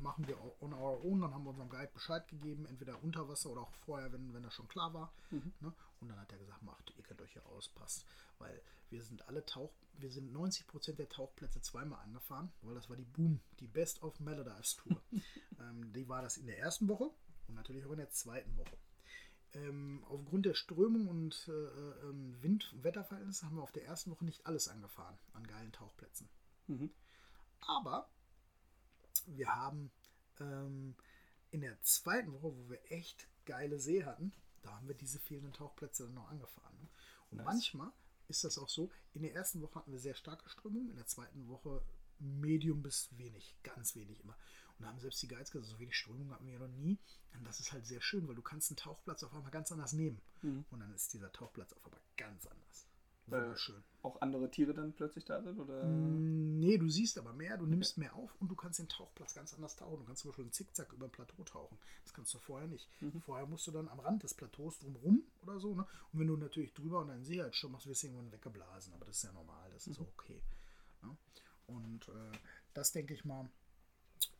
machen 0.00 0.26
wir 0.26 0.38
on 0.60 0.74
our 0.74 1.02
own. 1.04 1.20
Dann 1.20 1.34
haben 1.34 1.44
wir 1.44 1.50
unserem 1.50 1.70
Guide 1.70 1.90
Bescheid 1.92 2.26
gegeben, 2.28 2.66
entweder 2.66 3.02
unter 3.02 3.28
Wasser 3.28 3.50
oder 3.50 3.62
auch 3.62 3.72
vorher, 3.72 4.12
wenn, 4.12 4.32
wenn 4.34 4.42
das 4.42 4.54
schon 4.54 4.68
klar 4.68 4.92
war. 4.92 5.12
Ne? 5.60 5.72
Und 6.00 6.08
dann 6.08 6.20
hat 6.20 6.32
er 6.32 6.38
gesagt, 6.38 6.62
macht, 6.62 6.92
ihr 6.96 7.04
kennt 7.04 7.20
euch 7.22 7.32
hier 7.32 7.46
aus, 7.46 7.68
passt. 7.68 8.04
Weil 8.38 8.62
wir 8.90 9.02
sind 9.02 9.26
alle 9.28 9.44
Tauch, 9.46 9.72
wir 9.94 10.10
sind 10.10 10.32
90 10.32 10.66
Prozent 10.66 10.98
der 10.98 11.08
Tauchplätze 11.08 11.60
zweimal 11.60 12.00
angefahren, 12.00 12.52
weil 12.62 12.74
das 12.74 12.88
war 12.90 12.96
die 12.96 13.04
Boom, 13.04 13.40
die 13.60 13.68
Best 13.68 14.02
of 14.02 14.18
Maldives 14.20 14.76
Tour. 14.76 15.00
ähm, 15.60 15.92
die 15.92 16.08
war 16.08 16.22
das 16.22 16.36
in 16.36 16.46
der 16.46 16.58
ersten 16.58 16.88
Woche 16.88 17.10
und 17.48 17.54
natürlich 17.54 17.84
auch 17.86 17.92
in 17.92 17.98
der 17.98 18.10
zweiten 18.10 18.56
Woche. 18.56 18.76
Ähm, 19.52 20.04
aufgrund 20.08 20.46
der 20.46 20.54
Strömung 20.54 21.08
und 21.08 21.48
äh, 21.48 21.52
ähm, 21.52 22.40
Wind- 22.40 22.72
und 22.72 22.84
Wetterverhältnisse 22.84 23.46
haben 23.46 23.56
wir 23.56 23.62
auf 23.62 23.72
der 23.72 23.84
ersten 23.84 24.10
Woche 24.10 24.24
nicht 24.24 24.46
alles 24.46 24.68
angefahren 24.68 25.18
an 25.32 25.46
geilen 25.46 25.72
Tauchplätzen. 25.72 26.28
Mhm. 26.68 26.90
Aber 27.60 28.08
wir 29.26 29.54
haben 29.54 29.90
ähm, 30.38 30.94
in 31.50 31.62
der 31.62 31.80
zweiten 31.82 32.32
Woche, 32.32 32.56
wo 32.56 32.70
wir 32.70 32.92
echt 32.92 33.28
geile 33.44 33.78
See 33.80 34.04
hatten, 34.04 34.32
da 34.62 34.76
haben 34.76 34.88
wir 34.88 34.94
diese 34.94 35.18
fehlenden 35.18 35.52
Tauchplätze 35.52 36.04
dann 36.04 36.14
noch 36.14 36.28
angefahren. 36.28 36.76
Ne? 36.80 36.88
Und 37.30 37.38
Nice. 37.38 37.46
manchmal 37.46 37.92
ist 38.28 38.44
das 38.44 38.58
auch 38.58 38.68
so, 38.68 38.90
in 39.12 39.22
der 39.22 39.34
ersten 39.34 39.60
Woche 39.60 39.74
hatten 39.74 39.92
wir 39.92 39.98
sehr 39.98 40.14
starke 40.14 40.48
Strömung, 40.48 40.88
in 40.88 40.96
der 40.96 41.06
zweiten 41.06 41.48
Woche 41.48 41.84
Medium 42.18 42.82
bis 42.82 43.08
wenig, 43.16 43.56
ganz 43.62 43.96
wenig 43.96 44.20
immer. 44.20 44.36
Und 44.80 44.84
da 44.86 44.88
haben 44.88 44.98
selbst 44.98 45.20
die 45.22 45.28
Guides 45.28 45.50
gesagt, 45.50 45.70
so 45.70 45.78
wenig 45.78 45.94
Strömung 45.94 46.30
hatten 46.32 46.46
wir 46.46 46.54
ja 46.54 46.58
noch 46.58 46.68
nie. 46.68 46.98
Und 47.36 47.46
das 47.46 47.60
ist 47.60 47.70
halt 47.72 47.86
sehr 47.86 48.00
schön, 48.00 48.26
weil 48.26 48.34
du 48.34 48.40
kannst 48.42 48.70
einen 48.70 48.78
Tauchplatz 48.78 49.22
auf 49.22 49.34
einmal 49.34 49.50
ganz 49.50 49.70
anders 49.70 49.92
nehmen. 49.92 50.18
Mhm. 50.40 50.64
Und 50.70 50.80
dann 50.80 50.92
ist 50.94 51.12
dieser 51.12 51.30
Tauchplatz 51.32 51.74
auf 51.74 51.84
einmal 51.84 52.00
ganz 52.16 52.46
anders. 52.46 52.86
Weil- 53.26 53.42
Wunderschön. 53.42 53.84
Auch 54.02 54.20
andere 54.22 54.50
Tiere 54.50 54.72
dann 54.72 54.94
plötzlich 54.94 55.26
da 55.26 55.42
sind? 55.42 55.58
Oder? 55.60 55.84
Mm, 55.84 56.58
Nee, 56.58 56.78
du 56.78 56.88
siehst 56.88 57.18
aber 57.18 57.32
mehr, 57.34 57.56
du 57.58 57.66
nimmst 57.66 57.96
mehr 57.98 58.14
auf 58.16 58.34
und 58.40 58.48
du 58.50 58.56
kannst 58.56 58.78
den 58.78 58.88
Tauchplatz 58.88 59.34
ganz 59.34 59.52
anders 59.54 59.76
tauchen. 59.76 59.98
Du 60.00 60.04
kannst 60.06 60.22
zum 60.22 60.30
Beispiel 60.30 60.44
einen 60.44 60.52
Zickzack 60.52 60.92
über 60.92 61.04
ein 61.06 61.10
Plateau 61.12 61.42
tauchen. 61.44 61.78
Das 62.04 62.12
kannst 62.14 62.32
du 62.34 62.38
vorher 62.38 62.66
nicht. 62.68 62.88
Vorher 63.20 63.46
musst 63.46 63.66
du 63.66 63.70
dann 63.70 63.88
am 63.88 64.00
Rand 64.00 64.22
des 64.22 64.34
Plateaus 64.34 64.78
drumrum 64.78 65.22
oder 65.42 65.60
so. 65.60 65.74
Ne? 65.74 65.86
Und 66.12 66.20
wenn 66.20 66.26
du 66.26 66.36
natürlich 66.36 66.72
drüber 66.74 67.00
und 67.00 67.10
einen 67.10 67.24
Sicherheitssturm 67.24 67.72
machst, 67.72 67.86
wirst 67.86 68.02
du 68.02 68.06
irgendwann 68.08 68.32
weggeblasen. 68.32 68.92
Aber 68.94 69.04
das 69.04 69.16
ist 69.18 69.22
ja 69.24 69.32
normal, 69.32 69.70
das 69.72 69.86
ist 69.86 70.00
okay. 70.00 70.40
Ne? 71.02 71.16
Und 71.66 72.08
äh, 72.08 72.32
das 72.74 72.92
denke 72.92 73.14
ich 73.14 73.24
mal, 73.24 73.48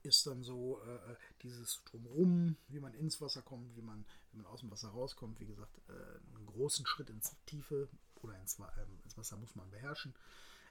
ist 0.02 0.26
dann 0.26 0.42
so 0.42 0.80
äh, 0.82 1.16
dieses 1.42 1.82
Drumrum, 1.84 2.56
wie 2.68 2.80
man 2.80 2.94
ins 2.94 3.20
Wasser 3.20 3.42
kommt, 3.42 3.76
wie 3.76 3.82
man, 3.82 4.04
wie 4.32 4.38
man 4.38 4.46
aus 4.46 4.60
dem 4.60 4.70
Wasser 4.70 4.88
rauskommt. 4.88 5.40
Wie 5.40 5.46
gesagt, 5.46 5.78
äh, 5.88 6.36
einen 6.36 6.46
großen 6.46 6.86
Schritt 6.86 7.10
ins 7.10 7.36
Tiefe 7.46 7.88
oder 8.22 8.38
ins, 8.40 8.58
ähm, 8.58 9.00
ins 9.04 9.16
Wasser 9.16 9.36
muss 9.36 9.54
man 9.56 9.70
beherrschen. 9.70 10.14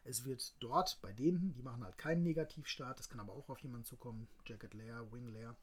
Es 0.03 0.25
wird 0.25 0.55
dort 0.59 0.99
bei 1.01 1.11
denen, 1.11 1.53
die 1.53 1.61
machen 1.61 1.83
halt 1.83 1.97
keinen 1.97 2.23
Negativstart, 2.23 2.99
das 2.99 3.09
kann 3.09 3.19
aber 3.19 3.33
auch 3.33 3.49
auf 3.49 3.59
jemanden 3.59 3.85
zukommen, 3.85 4.27
Jacket 4.45 4.73
leer, 4.73 5.11
Wing 5.11 5.27
leer, 5.27 5.55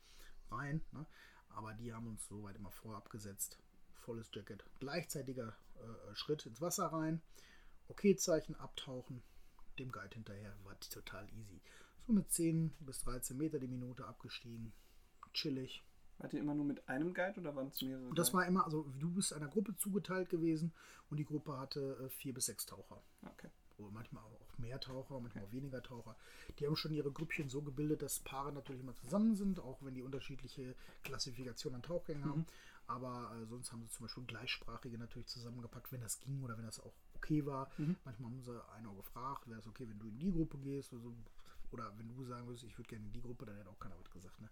rein. 0.50 0.84
Ne? 0.92 1.06
Aber 1.48 1.74
die 1.74 1.92
haben 1.92 2.06
uns 2.06 2.26
soweit 2.28 2.56
immer 2.56 2.70
vorab 2.70 3.10
gesetzt. 3.10 3.58
Volles 3.94 4.30
Jacket, 4.32 4.64
gleichzeitiger 4.78 5.56
äh, 5.76 6.14
Schritt 6.14 6.46
ins 6.46 6.60
Wasser 6.60 6.86
rein, 6.86 7.22
Okay-Zeichen 7.88 8.54
abtauchen, 8.56 9.22
dem 9.78 9.90
Guide 9.90 10.14
hinterher, 10.14 10.54
war 10.64 10.78
total 10.80 11.28
easy. 11.32 11.60
So 12.06 12.12
mit 12.12 12.30
10 12.30 12.72
bis 12.80 13.00
13 13.00 13.36
Meter 13.36 13.58
die 13.58 13.66
Minute 13.66 14.06
abgestiegen, 14.06 14.72
chillig. 15.32 15.84
Wart 16.18 16.32
ihr 16.32 16.40
immer 16.40 16.54
nur 16.54 16.64
mit 16.64 16.88
einem 16.88 17.12
Guide 17.12 17.40
oder 17.40 17.54
waren 17.56 17.68
es 17.68 17.82
mehrere? 17.82 18.14
Das 18.14 18.32
war 18.32 18.46
immer, 18.46 18.64
also 18.64 18.86
du 18.98 19.10
bist 19.10 19.32
einer 19.32 19.48
Gruppe 19.48 19.76
zugeteilt 19.76 20.30
gewesen 20.30 20.72
und 21.10 21.18
die 21.18 21.24
Gruppe 21.24 21.58
hatte 21.58 21.98
äh, 22.04 22.08
vier 22.08 22.32
bis 22.32 22.46
sechs 22.46 22.64
Taucher. 22.64 23.02
Okay. 23.22 23.48
Oder 23.76 23.90
manchmal 23.90 24.22
auch 24.22 24.58
mehr 24.58 24.80
Taucher, 24.80 25.20
manchmal 25.20 25.44
auch 25.44 25.52
weniger 25.52 25.82
Taucher. 25.82 26.16
Die 26.58 26.66
haben 26.66 26.76
schon 26.76 26.94
ihre 26.94 27.10
Grüppchen 27.10 27.50
so 27.50 27.60
gebildet, 27.60 28.00
dass 28.00 28.20
Paare 28.20 28.52
natürlich 28.52 28.80
immer 28.80 28.94
zusammen 28.94 29.34
sind, 29.34 29.60
auch 29.60 29.82
wenn 29.82 29.94
die 29.94 30.02
unterschiedliche 30.02 30.74
Klassifikationen 31.02 31.76
an 31.76 31.82
Tauchgängen 31.82 32.24
haben. 32.24 32.46
Aber 32.86 33.36
äh, 33.36 33.46
sonst 33.46 33.72
haben 33.72 33.82
sie 33.82 33.90
zum 33.90 34.06
Beispiel 34.06 34.24
Gleichsprachige 34.24 34.96
natürlich 34.96 35.26
zusammengepackt, 35.26 35.92
wenn 35.92 36.00
das 36.00 36.20
ging 36.20 36.42
oder 36.42 36.56
wenn 36.56 36.64
das 36.64 36.80
auch 36.80 36.94
okay 37.14 37.44
war. 37.44 37.70
Manchmal 38.04 38.30
haben 38.30 38.40
sie 38.42 38.64
einer 38.72 38.90
auch 38.90 38.96
gefragt, 38.96 39.48
wäre 39.48 39.58
es 39.58 39.66
okay, 39.66 39.86
wenn 39.88 39.98
du 39.98 40.06
in 40.06 40.18
die 40.18 40.30
Gruppe 40.30 40.56
gehst 40.58 40.92
oder 40.92 41.02
so. 41.02 41.14
Oder 41.72 41.92
wenn 41.98 42.08
du 42.08 42.24
sagen 42.24 42.46
würdest, 42.46 42.64
ich 42.64 42.76
würde 42.78 42.88
gerne 42.88 43.06
in 43.06 43.12
die 43.12 43.20
Gruppe, 43.22 43.46
dann 43.46 43.56
hätte 43.56 43.70
auch 43.70 43.78
keiner 43.78 43.98
was 43.98 44.10
gesagt. 44.10 44.40
Ne? 44.40 44.50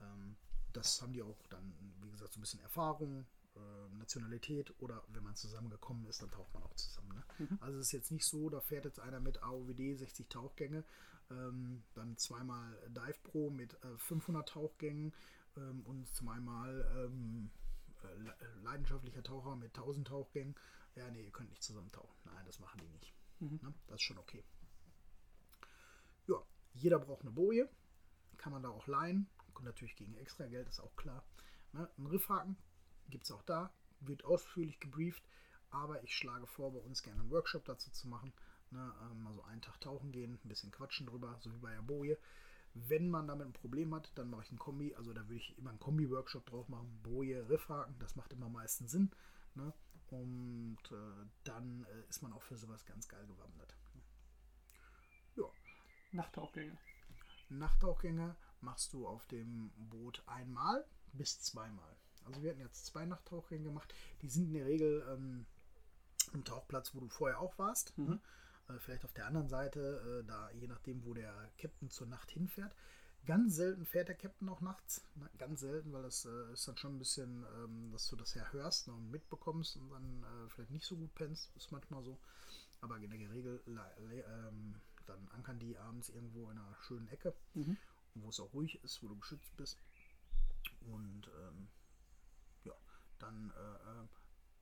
Ähm, 0.00 0.36
das 0.72 1.00
haben 1.02 1.12
die 1.12 1.22
auch 1.22 1.46
dann, 1.48 1.74
wie 2.02 2.10
gesagt, 2.10 2.32
so 2.32 2.38
ein 2.38 2.42
bisschen 2.42 2.60
Erfahrung, 2.60 3.26
äh, 3.56 3.88
Nationalität 3.96 4.74
oder 4.80 5.04
wenn 5.08 5.22
man 5.22 5.36
zusammengekommen 5.36 6.06
ist, 6.06 6.20
dann 6.22 6.30
taucht 6.30 6.52
man 6.54 6.62
auch 6.64 6.74
zusammen. 6.74 7.14
Ne? 7.14 7.24
Also 7.60 7.78
es 7.78 7.86
ist 7.86 7.92
jetzt 7.92 8.10
nicht 8.10 8.24
so, 8.26 8.50
da 8.50 8.60
fährt 8.60 8.84
jetzt 8.84 8.98
einer 8.98 9.20
mit 9.20 9.42
AOWD 9.42 9.96
60 9.96 10.28
Tauchgänge, 10.28 10.84
ähm, 11.30 11.84
dann 11.94 12.16
zweimal 12.16 12.76
Dive 12.88 13.18
Pro 13.22 13.50
mit 13.50 13.74
äh, 13.84 13.96
500 13.98 14.48
Tauchgängen 14.48 15.12
ähm, 15.56 15.82
und 15.86 16.08
zweimal 16.12 16.84
ähm, 16.96 17.50
äh, 18.02 18.14
le- 18.16 18.36
leidenschaftlicher 18.64 19.22
Taucher 19.22 19.54
mit 19.56 19.76
1000 19.76 20.08
Tauchgängen. 20.08 20.56
Ja, 20.96 21.08
nee, 21.10 21.24
ihr 21.24 21.30
könnt 21.32 21.50
nicht 21.50 21.62
zusammen 21.62 21.90
tauchen. 21.92 22.14
Nein, 22.24 22.44
das 22.46 22.58
machen 22.58 22.80
die 22.80 22.88
nicht. 22.88 23.14
Ne? 23.62 23.74
Das 23.86 23.96
ist 23.96 24.02
schon 24.02 24.18
okay. 24.18 24.44
Jeder 26.74 26.98
braucht 26.98 27.22
eine 27.22 27.30
Boje. 27.30 27.68
Kann 28.36 28.52
man 28.52 28.62
da 28.62 28.68
auch 28.68 28.86
leihen. 28.86 29.28
Und 29.54 29.64
natürlich 29.64 29.96
gegen 29.96 30.16
extra 30.16 30.46
Geld, 30.46 30.68
ist 30.68 30.80
auch 30.80 30.94
klar. 30.96 31.24
Ne? 31.72 31.88
Ein 31.98 32.06
Riffhaken 32.06 32.56
gibt 33.08 33.24
es 33.24 33.30
auch 33.30 33.42
da. 33.42 33.72
Wird 34.00 34.24
ausführlich 34.24 34.80
gebrieft. 34.80 35.28
Aber 35.70 36.02
ich 36.04 36.14
schlage 36.14 36.46
vor, 36.46 36.72
bei 36.72 36.80
uns 36.80 37.02
gerne 37.02 37.20
einen 37.20 37.30
Workshop 37.30 37.64
dazu 37.64 37.90
zu 37.90 38.08
machen. 38.08 38.32
Ne? 38.70 38.92
Ähm, 39.02 39.26
also 39.26 39.42
einen 39.42 39.62
Tag 39.62 39.80
tauchen 39.80 40.12
gehen, 40.12 40.38
ein 40.44 40.48
bisschen 40.48 40.70
quatschen 40.70 41.06
drüber, 41.06 41.36
so 41.40 41.52
wie 41.52 41.58
bei 41.58 41.70
der 41.70 41.82
Boje. 41.82 42.18
Wenn 42.74 43.08
man 43.08 43.28
damit 43.28 43.46
ein 43.46 43.52
Problem 43.52 43.94
hat, 43.94 44.10
dann 44.16 44.30
mache 44.30 44.42
ich 44.42 44.52
ein 44.52 44.58
Kombi. 44.58 44.94
Also 44.96 45.12
da 45.12 45.22
würde 45.22 45.36
ich 45.36 45.56
immer 45.58 45.70
einen 45.70 45.78
Kombi-Workshop 45.78 46.46
drauf 46.46 46.68
machen. 46.68 47.00
Boje, 47.02 47.48
Riffhaken, 47.48 47.96
das 48.00 48.16
macht 48.16 48.32
immer 48.32 48.46
am 48.46 48.52
meisten 48.52 48.88
Sinn. 48.88 49.12
Ne? 49.54 49.72
Und 50.10 50.78
äh, 50.90 51.26
dann 51.44 51.84
äh, 51.84 52.08
ist 52.08 52.22
man 52.22 52.32
auch 52.32 52.42
für 52.42 52.56
sowas 52.56 52.84
ganz 52.84 53.08
geil 53.08 53.26
gewappnet. 53.26 53.76
Nachttauchgänge. 56.14 56.76
Nachttauchgänge 57.48 58.36
machst 58.60 58.92
du 58.92 59.06
auf 59.06 59.26
dem 59.26 59.70
Boot 59.90 60.22
einmal 60.26 60.84
bis 61.12 61.40
zweimal. 61.40 61.96
Also 62.24 62.42
wir 62.42 62.50
hatten 62.50 62.60
jetzt 62.60 62.86
zwei 62.86 63.04
Nachttauchgänge 63.04 63.64
gemacht. 63.64 63.94
Die 64.22 64.28
sind 64.28 64.46
in 64.46 64.54
der 64.54 64.66
Regel 64.66 65.04
ähm, 65.12 65.46
am 66.32 66.44
Tauchplatz, 66.44 66.94
wo 66.94 67.00
du 67.00 67.08
vorher 67.08 67.40
auch 67.40 67.58
warst. 67.58 67.96
Ne? 67.98 68.18
Äh, 68.68 68.78
vielleicht 68.78 69.04
auf 69.04 69.12
der 69.12 69.26
anderen 69.26 69.48
Seite, 69.48 70.22
äh, 70.22 70.26
da 70.26 70.50
je 70.52 70.66
nachdem, 70.66 71.04
wo 71.04 71.14
der 71.14 71.50
Captain 71.58 71.90
zur 71.90 72.06
Nacht 72.06 72.30
hinfährt. 72.30 72.74
Ganz 73.26 73.56
selten 73.56 73.86
fährt 73.86 74.08
der 74.08 74.16
Captain 74.16 74.48
auch 74.48 74.60
nachts. 74.60 75.02
Ne? 75.14 75.28
Ganz 75.38 75.60
selten, 75.60 75.92
weil 75.92 76.02
das 76.02 76.24
äh, 76.26 76.52
ist 76.52 76.66
dann 76.68 76.76
schon 76.76 76.96
ein 76.96 76.98
bisschen, 76.98 77.44
ähm, 77.56 77.90
dass 77.92 78.08
du 78.08 78.16
das 78.16 78.34
ja 78.34 78.50
hörst 78.52 78.88
ne, 78.88 78.94
und 78.94 79.10
mitbekommst 79.10 79.76
und 79.76 79.90
dann 79.90 80.22
äh, 80.22 80.48
vielleicht 80.50 80.70
nicht 80.70 80.86
so 80.86 80.96
gut 80.96 81.14
pennst. 81.14 81.54
Ist 81.56 81.72
manchmal 81.72 82.02
so. 82.02 82.18
Aber 82.80 82.98
in 82.98 83.10
der 83.10 83.30
Regel 83.30 83.62
ähm, 83.66 84.74
dann 85.06 85.28
ankern 85.28 85.58
die 85.58 85.76
abends 85.78 86.08
irgendwo 86.08 86.50
in 86.50 86.58
einer 86.58 86.76
schönen 86.82 87.08
Ecke, 87.08 87.34
wo 88.14 88.28
es 88.28 88.40
auch 88.40 88.52
ruhig 88.52 88.82
ist, 88.82 89.02
wo 89.02 89.08
du 89.08 89.16
geschützt 89.16 89.56
bist. 89.56 89.78
Und 90.80 91.30
ähm, 91.40 91.68
ja, 92.64 92.74
dann 93.18 93.50
äh, 93.50 94.02
äh, 94.02 94.08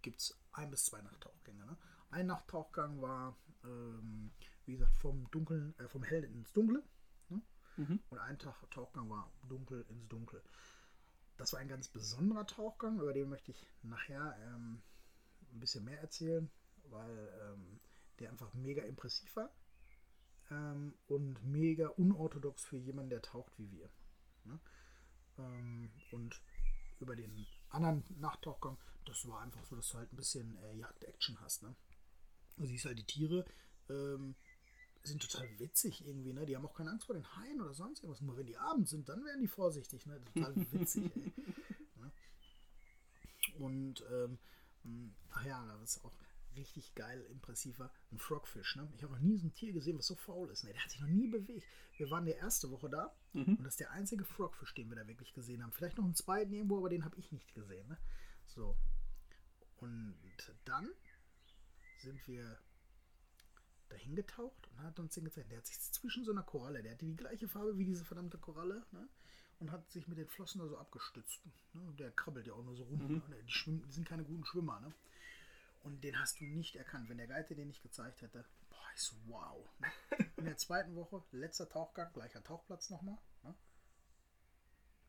gibt 0.02 0.20
es 0.20 0.38
ein 0.52 0.70
bis 0.70 0.84
zwei 0.84 1.00
Nachttauchgänge. 1.02 1.64
Ne? 1.64 1.76
Ein 2.10 2.26
Nachttauchgang 2.26 3.00
war, 3.00 3.36
ähm, 3.64 4.32
wie 4.66 4.72
gesagt, 4.72 4.96
vom 4.96 5.30
Dunkeln, 5.30 5.74
äh, 5.78 5.88
vom 5.88 6.02
Hellen 6.02 6.34
ins 6.34 6.52
Dunkle. 6.52 6.82
Ne? 7.28 7.42
Und 8.10 8.18
ein 8.18 8.38
Tag 8.38 8.70
Tauchgang 8.70 9.08
war 9.08 9.30
dunkel 9.48 9.84
ins 9.88 10.08
Dunkel. 10.08 10.42
Das 11.36 11.52
war 11.52 11.60
ein 11.60 11.68
ganz 11.68 11.88
besonderer 11.88 12.46
Tauchgang, 12.46 13.00
über 13.00 13.12
den 13.12 13.28
möchte 13.28 13.50
ich 13.50 13.66
nachher 13.82 14.36
ähm, 14.42 14.82
ein 15.52 15.60
bisschen 15.60 15.84
mehr 15.84 16.00
erzählen, 16.00 16.50
weil 16.84 17.32
ähm, 17.42 17.80
der 18.18 18.30
einfach 18.30 18.52
mega 18.54 18.82
impressiv 18.82 19.34
war 19.36 19.50
ähm, 20.52 20.94
und 21.08 21.42
mega 21.44 21.88
unorthodox 21.88 22.64
für 22.64 22.76
jemanden, 22.76 23.10
der 23.10 23.22
taucht 23.22 23.52
wie 23.58 23.70
wir. 23.70 23.90
Ne? 24.44 24.60
Ähm, 25.38 25.90
und 26.10 26.40
über 27.00 27.16
den 27.16 27.46
anderen 27.70 28.04
Nachttauchgang, 28.20 28.78
das 29.04 29.26
war 29.26 29.40
einfach 29.40 29.64
so, 29.64 29.76
dass 29.76 29.88
du 29.88 29.98
halt 29.98 30.12
ein 30.12 30.16
bisschen 30.16 30.56
äh, 30.58 30.76
Jagd-Action 30.76 31.40
hast. 31.40 31.62
Ne? 31.62 31.74
Du 32.56 32.66
siehst 32.66 32.84
halt 32.84 32.98
die 32.98 33.06
Tiere, 33.06 33.44
ähm, 33.88 34.34
sind 35.02 35.20
total 35.20 35.48
witzig 35.58 36.06
irgendwie, 36.06 36.32
ne? 36.32 36.46
Die 36.46 36.54
haben 36.54 36.64
auch 36.64 36.74
keine 36.74 36.90
Angst 36.90 37.06
vor 37.06 37.16
den 37.16 37.26
Haien 37.36 37.60
oder 37.60 37.74
sonst 37.74 38.04
irgendwas. 38.04 38.20
Nur 38.20 38.36
wenn 38.36 38.46
die 38.46 38.56
abends 38.56 38.90
sind, 38.90 39.08
dann 39.08 39.24
werden 39.24 39.40
die 39.40 39.48
vorsichtig, 39.48 40.06
ne? 40.06 40.22
Total 40.32 40.54
witzig, 40.72 41.10
ey. 41.16 41.32
Ne? 41.96 42.12
Und, 43.58 44.04
ähm, 44.12 44.38
ach 45.30 45.44
ja, 45.44 45.66
das 45.66 45.96
ist 45.96 46.04
auch 46.04 46.12
richtig 46.56 46.94
geil, 46.94 47.20
impressiver, 47.30 47.90
ein 48.10 48.18
Frogfish, 48.18 48.76
ne? 48.76 48.88
Ich 48.96 49.02
habe 49.02 49.12
noch 49.14 49.20
nie 49.20 49.36
so 49.38 49.46
ein 49.46 49.54
Tier 49.54 49.72
gesehen, 49.72 49.98
was 49.98 50.06
so 50.06 50.14
faul 50.16 50.50
ist, 50.50 50.64
ne? 50.64 50.72
Der 50.72 50.82
hat 50.82 50.90
sich 50.90 51.00
noch 51.00 51.08
nie 51.08 51.28
bewegt. 51.28 51.64
Wir 51.96 52.10
waren 52.10 52.24
die 52.24 52.32
erste 52.32 52.70
Woche 52.70 52.88
da 52.90 53.14
Mhm. 53.32 53.56
und 53.56 53.64
das 53.64 53.74
ist 53.74 53.80
der 53.80 53.90
einzige 53.92 54.24
Frogfish, 54.24 54.74
den 54.74 54.88
wir 54.90 54.96
da 54.96 55.06
wirklich 55.06 55.32
gesehen 55.34 55.62
haben. 55.62 55.72
Vielleicht 55.72 55.96
noch 55.98 56.04
einen 56.04 56.14
zweiten 56.14 56.52
irgendwo, 56.52 56.78
aber 56.78 56.88
den 56.88 57.04
habe 57.04 57.16
ich 57.16 57.30
nicht 57.32 57.54
gesehen, 57.54 57.88
ne? 57.88 57.98
So. 58.46 58.76
Und 59.78 60.14
dann 60.64 60.88
sind 61.98 62.26
wir 62.28 62.58
dahin 63.88 64.14
getaucht 64.14 64.68
und 64.70 64.82
hat 64.82 64.98
uns 64.98 65.14
den 65.14 65.24
gezeigt. 65.24 65.50
Der 65.50 65.58
hat 65.58 65.66
sich 65.66 65.78
zwischen 65.80 66.24
so 66.24 66.32
einer 66.32 66.42
Koralle, 66.42 66.82
der 66.82 66.92
hatte 66.92 67.04
die 67.06 67.16
gleiche 67.16 67.48
Farbe 67.48 67.76
wie 67.78 67.84
diese 67.84 68.04
verdammte 68.04 68.38
Koralle, 68.38 68.84
ne? 68.92 69.08
Und 69.58 69.70
hat 69.70 69.88
sich 69.92 70.08
mit 70.08 70.18
den 70.18 70.26
Flossen 70.26 70.58
da 70.60 70.66
so 70.66 70.76
abgestützt. 70.76 71.40
Ne? 71.74 71.94
Der 71.96 72.10
krabbelt 72.10 72.46
ja 72.48 72.52
auch 72.52 72.64
nur 72.64 72.74
so 72.74 72.82
rum. 72.82 72.98
Mhm. 72.98 73.22
Ne? 73.28 73.42
Die, 73.44 73.52
schwimmen, 73.52 73.82
die 73.86 73.92
sind 73.92 74.08
keine 74.08 74.24
guten 74.24 74.44
Schwimmer, 74.44 74.80
ne? 74.80 74.92
Und 75.82 76.02
den 76.04 76.18
hast 76.18 76.40
du 76.40 76.44
nicht 76.44 76.76
erkannt. 76.76 77.08
Wenn 77.08 77.18
der 77.18 77.26
Guide 77.26 77.54
den 77.54 77.68
nicht 77.68 77.82
gezeigt 77.82 78.22
hätte, 78.22 78.44
boah, 78.70 78.86
ich 78.94 79.00
so, 79.02 79.16
wow. 79.26 79.68
Ne? 79.80 79.88
In 80.36 80.44
der 80.44 80.56
zweiten 80.56 80.94
Woche, 80.94 81.22
letzter 81.32 81.68
Tauchgang, 81.68 82.12
gleicher 82.12 82.42
Tauchplatz 82.42 82.90
nochmal, 82.90 83.18
ne? 83.42 83.54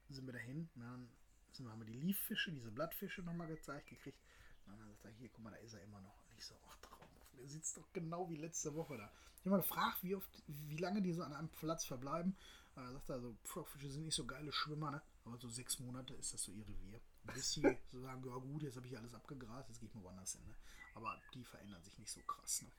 Sind 0.10 0.26
wir 0.26 0.34
dahin, 0.34 0.70
und 0.76 0.82
dann 0.82 1.10
sind 1.52 1.66
wir, 1.66 1.72
haben 1.72 1.80
wir 1.82 1.86
die 1.88 2.00
Leaffische, 2.00 2.52
diese 2.52 2.72
Blattfische 2.72 3.22
nochmal 3.22 3.48
gezeigt 3.48 3.88
gekriegt. 3.88 4.20
Und 4.66 4.78
dann 4.80 4.90
sagt 4.90 5.06
er, 5.06 5.12
hier, 5.12 5.30
guck 5.30 5.44
mal, 5.44 5.52
da 5.52 5.58
ist 5.58 5.74
er 5.74 5.82
immer 5.84 6.02
noch. 6.02 6.16
Und 6.30 6.38
ich 6.38 6.46
so, 6.46 6.56
ach 6.70 6.78
traumhaft, 6.78 7.38
der 7.38 7.48
sitzt 7.48 7.78
doch 7.78 7.92
genau 7.94 8.30
wie 8.30 8.38
letzte 8.38 8.74
Woche 8.74 8.98
da. 8.98 9.12
Ich 9.36 9.42
habe 9.42 9.52
mal 9.52 9.62
gefragt, 9.62 10.04
wie 10.04 10.16
oft, 10.16 10.30
wie 10.48 10.78
lange 10.78 11.02
die 11.02 11.14
so 11.14 11.24
an 11.24 11.34
einem 11.34 11.50
Platz 11.50 11.86
verbleiben. 11.86 12.36
Äh, 12.76 12.82
Er 12.82 12.94
sagt 12.94 13.10
er, 13.10 13.20
so, 13.22 13.38
Frogfische 13.44 13.90
sind 13.90 14.04
nicht 14.06 14.16
so 14.16 14.26
geile 14.26 14.52
Schwimmer, 14.52 14.92
ne? 14.92 15.02
Aber 15.26 15.38
so 15.38 15.50
sechs 15.50 15.80
Monate 15.80 16.14
ist 16.16 16.34
das 16.34 16.42
so 16.44 16.52
ihr 16.52 16.68
Revier. 16.68 17.00
Bis 17.24 17.54
sie 17.54 17.62
so 17.92 18.02
sagen, 18.02 18.24
ja 18.26 18.36
gut, 18.36 18.64
jetzt 18.64 18.76
habe 18.76 18.88
ich 18.88 18.98
alles 18.98 19.14
abgegrast, 19.14 19.70
jetzt 19.70 19.80
gehe 19.80 19.88
ich 19.90 19.96
mal 19.96 20.04
woanders 20.04 20.34
hin. 20.34 20.42
Ne? 20.46 20.54
Aber 20.96 21.18
die 21.34 21.44
verändern 21.44 21.82
sich 21.84 21.98
nicht 22.00 22.12
so 22.12 22.22
krass. 22.22 22.64
Ne? 22.64 22.70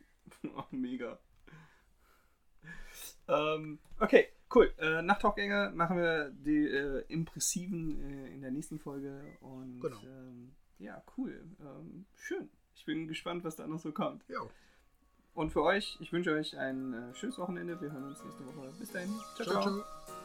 Oh, 0.57 0.65
mega. 0.71 1.19
Ähm, 3.29 3.79
okay, 4.01 4.29
cool. 4.55 4.73
Äh, 4.79 5.03
Nachttauchgänge 5.03 5.73
machen 5.75 5.97
wir 5.99 6.31
die 6.31 6.67
äh, 6.67 7.05
impressiven 7.09 8.01
äh, 8.03 8.29
in 8.35 8.41
der 8.43 8.51
nächsten 8.51 8.79
Folge. 8.79 9.23
Und 9.41 9.81
Genau. 9.81 10.01
ähm, 10.03 10.55
ja, 10.79 11.03
cool. 11.17 11.45
Ähm, 11.61 12.07
schön. 12.17 12.49
Ich 12.75 12.85
bin 12.85 13.07
gespannt, 13.09 13.45
was 13.45 13.57
da 13.57 13.67
noch 13.67 13.81
so 13.81 13.93
kommt. 13.93 14.25
Ja, 14.29 14.41
Und 15.35 15.51
für 15.51 15.63
euch, 15.63 15.97
ich 16.01 16.13
wünsche 16.13 16.33
euch 16.33 16.57
ein 16.59 16.93
äh, 16.93 17.15
schönes 17.15 17.39
Wochenende. 17.39 17.81
Wir 17.81 17.93
hören 17.93 18.05
uns 18.05 18.23
nächste 18.23 18.47
Woche. 18.47 18.73
Bis 18.79 18.91
dahin. 18.91 19.11
ciao. 19.37 19.47
ciao, 19.47 19.63
ciao. 19.63 19.83
ciao. 19.83 20.24